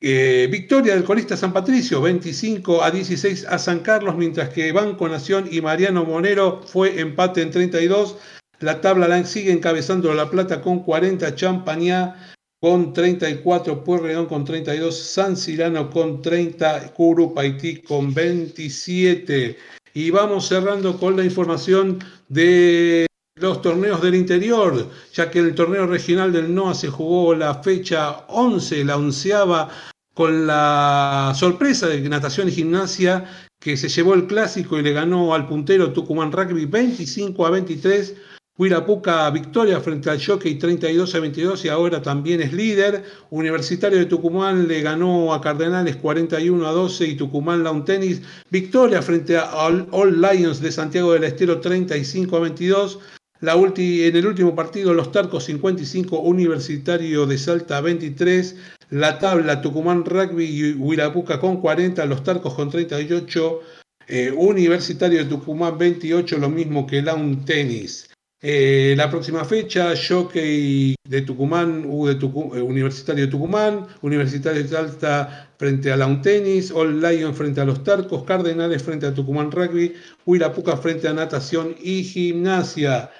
Eh, 0.03 0.47
victoria 0.51 0.95
del 0.95 1.03
colista 1.03 1.37
San 1.37 1.53
Patricio, 1.53 2.01
25 2.01 2.83
a 2.83 2.89
16 2.89 3.45
a 3.45 3.59
San 3.59 3.79
Carlos, 3.79 4.15
mientras 4.17 4.49
que 4.49 4.71
Banco 4.71 5.07
Nación 5.07 5.47
y 5.51 5.61
Mariano 5.61 6.03
Monero 6.03 6.61
fue 6.65 6.99
empate 6.99 7.43
en 7.43 7.51
32. 7.51 8.17
La 8.61 8.79
tabla 8.79 9.07
la 9.07 9.23
sigue 9.25 9.51
encabezando 9.51 10.13
La 10.13 10.29
Plata 10.29 10.61
con 10.61 10.83
40, 10.83 11.33
Champañá 11.33 12.15
con 12.59 12.93
34, 12.93 13.83
Pueyrredón 13.83 14.27
con 14.27 14.45
32, 14.45 14.95
San 14.95 15.35
Cirano 15.35 15.89
con 15.89 16.21
30, 16.21 16.93
Curupaití 16.93 17.81
con 17.81 18.13
27. 18.13 19.57
Y 19.95 20.11
vamos 20.11 20.47
cerrando 20.47 20.99
con 20.99 21.17
la 21.17 21.23
información 21.23 21.97
de 22.29 23.07
los 23.39 23.63
torneos 23.63 23.99
del 23.99 24.13
interior, 24.13 24.91
ya 25.11 25.31
que 25.31 25.39
el 25.39 25.55
torneo 25.55 25.87
regional 25.87 26.31
del 26.31 26.53
NOA 26.53 26.75
se 26.75 26.89
jugó 26.89 27.33
la 27.33 27.63
fecha 27.63 28.25
11, 28.27 28.85
la 28.85 28.97
onceava, 28.97 29.69
con 30.13 30.45
la 30.45 31.33
sorpresa 31.35 31.87
de 31.87 31.99
natación 32.07 32.49
y 32.49 32.51
gimnasia 32.51 33.25
que 33.59 33.75
se 33.77 33.89
llevó 33.89 34.13
el 34.13 34.27
clásico 34.27 34.77
y 34.77 34.83
le 34.83 34.93
ganó 34.93 35.33
al 35.33 35.47
puntero 35.47 35.93
Tucumán 35.93 36.31
Rugby 36.31 36.65
25 36.65 37.45
a 37.45 37.49
23 37.49 38.15
Huirapuca 38.57 39.27
victoria 39.31 39.79
frente 39.79 40.09
al 40.09 40.23
Jockey 40.23 40.55
32 40.55 41.15
a 41.15 41.19
22 41.19 41.65
y 41.65 41.69
ahora 41.69 42.01
también 42.01 42.41
es 42.41 42.53
líder. 42.53 43.03
Universitario 43.29 43.97
de 43.97 44.05
Tucumán 44.05 44.67
le 44.67 44.81
ganó 44.81 45.33
a 45.33 45.41
Cardenales 45.41 45.95
41 45.95 46.67
a 46.67 46.71
12 46.71 47.07
y 47.07 47.15
Tucumán 47.15 47.63
Lawn 47.63 47.85
Tennis 47.85 48.21
victoria 48.49 49.01
frente 49.01 49.37
a 49.37 49.51
All, 49.55 50.21
Lions 50.21 50.61
de 50.61 50.71
Santiago 50.71 51.13
del 51.13 51.23
Estero 51.23 51.59
35 51.59 52.37
a 52.37 52.39
22. 52.41 52.99
La 53.39 53.55
en 53.55 54.15
el 54.15 54.27
último 54.27 54.53
partido, 54.53 54.93
los 54.93 55.11
Tarcos 55.11 55.45
55, 55.45 56.19
Universitario 56.19 57.25
de 57.25 57.39
Salta 57.39 57.81
23. 57.81 58.55
La 58.91 59.17
tabla, 59.17 59.61
Tucumán 59.61 60.05
Rugby 60.05 60.45
y 60.45 60.73
Huirapuca 60.73 61.39
con 61.39 61.59
40, 61.59 62.05
los 62.05 62.23
Tarcos 62.23 62.53
con 62.53 62.69
38. 62.69 63.59
Eh, 64.07 64.31
Universitario 64.37 65.19
de 65.19 65.25
Tucumán 65.25 65.77
28, 65.79 66.37
lo 66.37 66.49
mismo 66.49 66.85
que 66.85 67.01
Lawn 67.01 67.43
Tennis. 67.45 68.10
Eh, 68.43 68.95
la 68.97 69.07
próxima 69.07 69.45
fecha, 69.45 69.93
Jockey 69.95 70.95
de 71.07 71.21
Tucumán, 71.21 71.85
U 71.87 72.07
de 72.07 72.13
eh, 72.13 72.61
Universitario 72.61 73.25
de 73.25 73.31
Tucumán, 73.31 73.85
Universitario 74.01 74.63
de 74.63 74.67
Salta 74.67 75.51
frente 75.59 75.91
a 75.91 75.97
Lawn 75.97 76.23
Tennis, 76.23 76.71
All 76.71 76.99
Lion 76.99 77.35
frente 77.35 77.61
a 77.61 77.65
los 77.65 77.83
Tarcos, 77.83 78.23
Cardenales 78.23 78.81
frente 78.81 79.05
a 79.05 79.13
Tucumán 79.13 79.51
Rugby, 79.51 79.93
Huirapuca 80.25 80.75
frente 80.77 81.07
a 81.07 81.13
Natación 81.13 81.75
y 81.79 82.03
Gimnasia. 82.03 83.11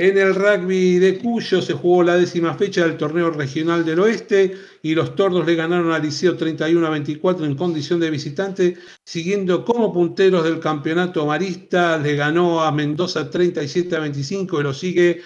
En 0.00 0.16
el 0.16 0.32
rugby 0.32 1.00
de 1.00 1.18
Cuyo 1.18 1.60
se 1.60 1.72
jugó 1.72 2.04
la 2.04 2.14
décima 2.14 2.54
fecha 2.54 2.86
del 2.86 2.96
torneo 2.96 3.30
regional 3.30 3.84
del 3.84 3.98
oeste 3.98 4.54
y 4.80 4.94
los 4.94 5.16
tordos 5.16 5.44
le 5.44 5.56
ganaron 5.56 5.90
al 5.90 6.02
Liceo 6.02 6.36
31 6.36 6.86
a 6.86 6.90
24 6.90 7.44
en 7.44 7.56
condición 7.56 7.98
de 7.98 8.08
visitante, 8.08 8.76
siguiendo 9.04 9.64
como 9.64 9.92
punteros 9.92 10.44
del 10.44 10.60
campeonato 10.60 11.26
marista, 11.26 11.98
le 11.98 12.14
ganó 12.14 12.62
a 12.62 12.70
Mendoza 12.70 13.28
37 13.28 13.96
a 13.96 13.98
25 13.98 14.60
y 14.60 14.62
lo 14.62 14.72
sigue 14.72 15.22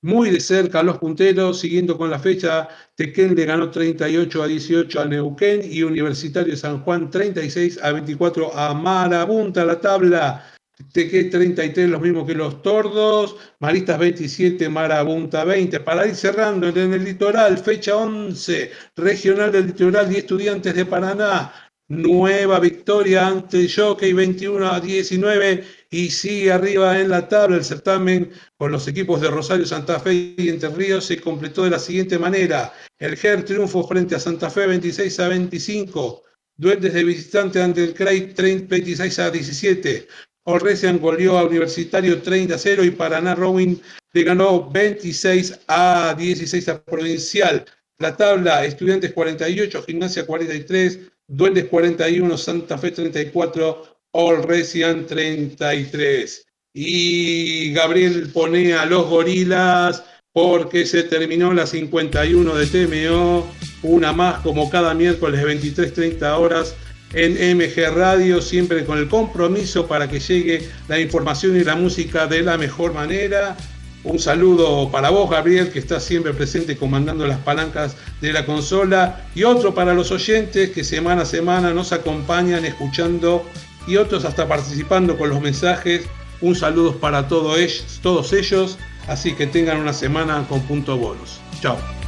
muy 0.00 0.30
de 0.30 0.40
cerca 0.40 0.82
los 0.82 0.96
punteros, 0.96 1.60
siguiendo 1.60 1.98
con 1.98 2.08
la 2.10 2.18
fecha, 2.18 2.68
Tequén 2.94 3.34
le 3.34 3.44
ganó 3.44 3.70
38 3.70 4.42
a 4.42 4.46
18 4.46 5.00
a 5.02 5.04
Neuquén 5.04 5.60
y 5.70 5.82
Universitario 5.82 6.50
de 6.50 6.56
San 6.56 6.80
Juan 6.80 7.10
36 7.10 7.78
a 7.82 7.92
24 7.92 8.56
a 8.56 8.72
Marabunta 8.72 9.66
la 9.66 9.78
tabla. 9.78 10.53
TQ 10.76 11.30
33, 11.30 11.88
los 11.88 12.00
mismos 12.00 12.26
que 12.26 12.34
los 12.34 12.60
tordos, 12.62 13.36
Maristas 13.60 13.98
27, 13.98 14.68
Marabunta 14.68 15.44
20. 15.44 15.80
Para 15.80 16.06
ir 16.06 16.16
cerrando 16.16 16.68
en 16.68 16.92
el 16.92 17.04
litoral, 17.04 17.58
fecha 17.58 17.96
11, 17.96 18.72
regional 18.96 19.52
del 19.52 19.68
litoral 19.68 20.12
y 20.12 20.16
estudiantes 20.16 20.74
de 20.74 20.84
Paraná. 20.84 21.52
Nueva 21.86 22.60
victoria 22.60 23.26
ante 23.26 23.68
Jockey 23.68 24.14
21 24.14 24.66
a 24.66 24.80
19 24.80 25.64
y 25.90 26.10
sigue 26.10 26.50
arriba 26.50 26.98
en 26.98 27.10
la 27.10 27.28
tabla 27.28 27.56
el 27.56 27.64
certamen 27.64 28.32
con 28.56 28.72
los 28.72 28.88
equipos 28.88 29.20
de 29.20 29.28
Rosario, 29.28 29.66
Santa 29.66 30.00
Fe 30.00 30.34
y 30.36 30.48
Entre 30.48 30.70
Ríos 30.70 31.04
se 31.04 31.20
completó 31.20 31.62
de 31.64 31.70
la 31.70 31.78
siguiente 31.78 32.18
manera. 32.18 32.72
El 32.98 33.16
GER 33.16 33.44
triunfo 33.44 33.86
frente 33.86 34.14
a 34.14 34.18
Santa 34.18 34.48
Fe 34.48 34.66
26 34.66 35.20
a 35.20 35.28
25. 35.28 36.22
Duendes 36.56 36.94
de 36.94 37.04
visitante 37.04 37.60
ante 37.60 37.84
el 37.84 37.92
CRAI 37.92 38.32
26 38.66 39.18
a 39.18 39.30
17. 39.30 40.08
Orresian 40.44 40.98
goleó 40.98 41.38
a 41.38 41.44
Universitario 41.44 42.20
30 42.20 42.54
a 42.54 42.58
0 42.58 42.84
y 42.84 42.90
Paraná 42.90 43.34
Rowing 43.34 43.76
le 44.12 44.22
ganó 44.22 44.70
26 44.70 45.60
a 45.66 46.14
16 46.16 46.68
a 46.68 46.82
Provincial. 46.84 47.64
La 47.98 48.16
tabla, 48.16 48.64
Estudiantes 48.64 49.12
48, 49.12 49.82
Gimnasia 49.82 50.26
43, 50.26 51.00
Duendes 51.26 51.64
41, 51.66 52.36
Santa 52.36 52.76
Fe 52.76 52.90
34, 52.90 53.98
Orresian 54.12 55.06
33. 55.06 56.46
Y 56.74 57.72
Gabriel 57.72 58.30
pone 58.32 58.74
a 58.74 58.84
los 58.84 59.08
gorilas 59.08 60.04
porque 60.32 60.84
se 60.84 61.04
terminó 61.04 61.54
la 61.54 61.66
51 61.66 62.54
de 62.56 62.66
TMO, 62.66 63.48
una 63.82 64.12
más 64.12 64.40
como 64.40 64.68
cada 64.68 64.92
miércoles 64.92 65.40
23.30 65.40 66.38
horas 66.38 66.74
en 67.14 67.56
MG 67.56 67.94
Radio, 67.94 68.42
siempre 68.42 68.84
con 68.84 68.98
el 68.98 69.08
compromiso 69.08 69.86
para 69.86 70.08
que 70.08 70.20
llegue 70.20 70.68
la 70.88 70.98
información 70.98 71.56
y 71.56 71.64
la 71.64 71.76
música 71.76 72.26
de 72.26 72.42
la 72.42 72.58
mejor 72.58 72.92
manera. 72.92 73.56
Un 74.04 74.18
saludo 74.18 74.90
para 74.90 75.08
vos, 75.08 75.30
Gabriel, 75.30 75.70
que 75.70 75.78
está 75.78 75.98
siempre 75.98 76.34
presente 76.34 76.76
comandando 76.76 77.26
las 77.26 77.38
palancas 77.38 77.96
de 78.20 78.32
la 78.32 78.44
consola. 78.44 79.24
Y 79.34 79.44
otro 79.44 79.74
para 79.74 79.94
los 79.94 80.10
oyentes 80.10 80.70
que 80.70 80.84
semana 80.84 81.22
a 81.22 81.26
semana 81.26 81.72
nos 81.72 81.92
acompañan 81.92 82.66
escuchando 82.66 83.46
y 83.86 83.96
otros 83.96 84.26
hasta 84.26 84.46
participando 84.46 85.16
con 85.16 85.30
los 85.30 85.40
mensajes. 85.40 86.02
Un 86.42 86.54
saludo 86.54 86.96
para 86.98 87.28
todos 87.28 87.56
ellos. 87.58 88.78
Así 89.08 89.34
que 89.34 89.46
tengan 89.46 89.78
una 89.78 89.92
semana 89.92 90.44
con 90.48 90.60
punto 90.62 90.96
bonus. 90.98 91.40
Chao. 91.60 92.03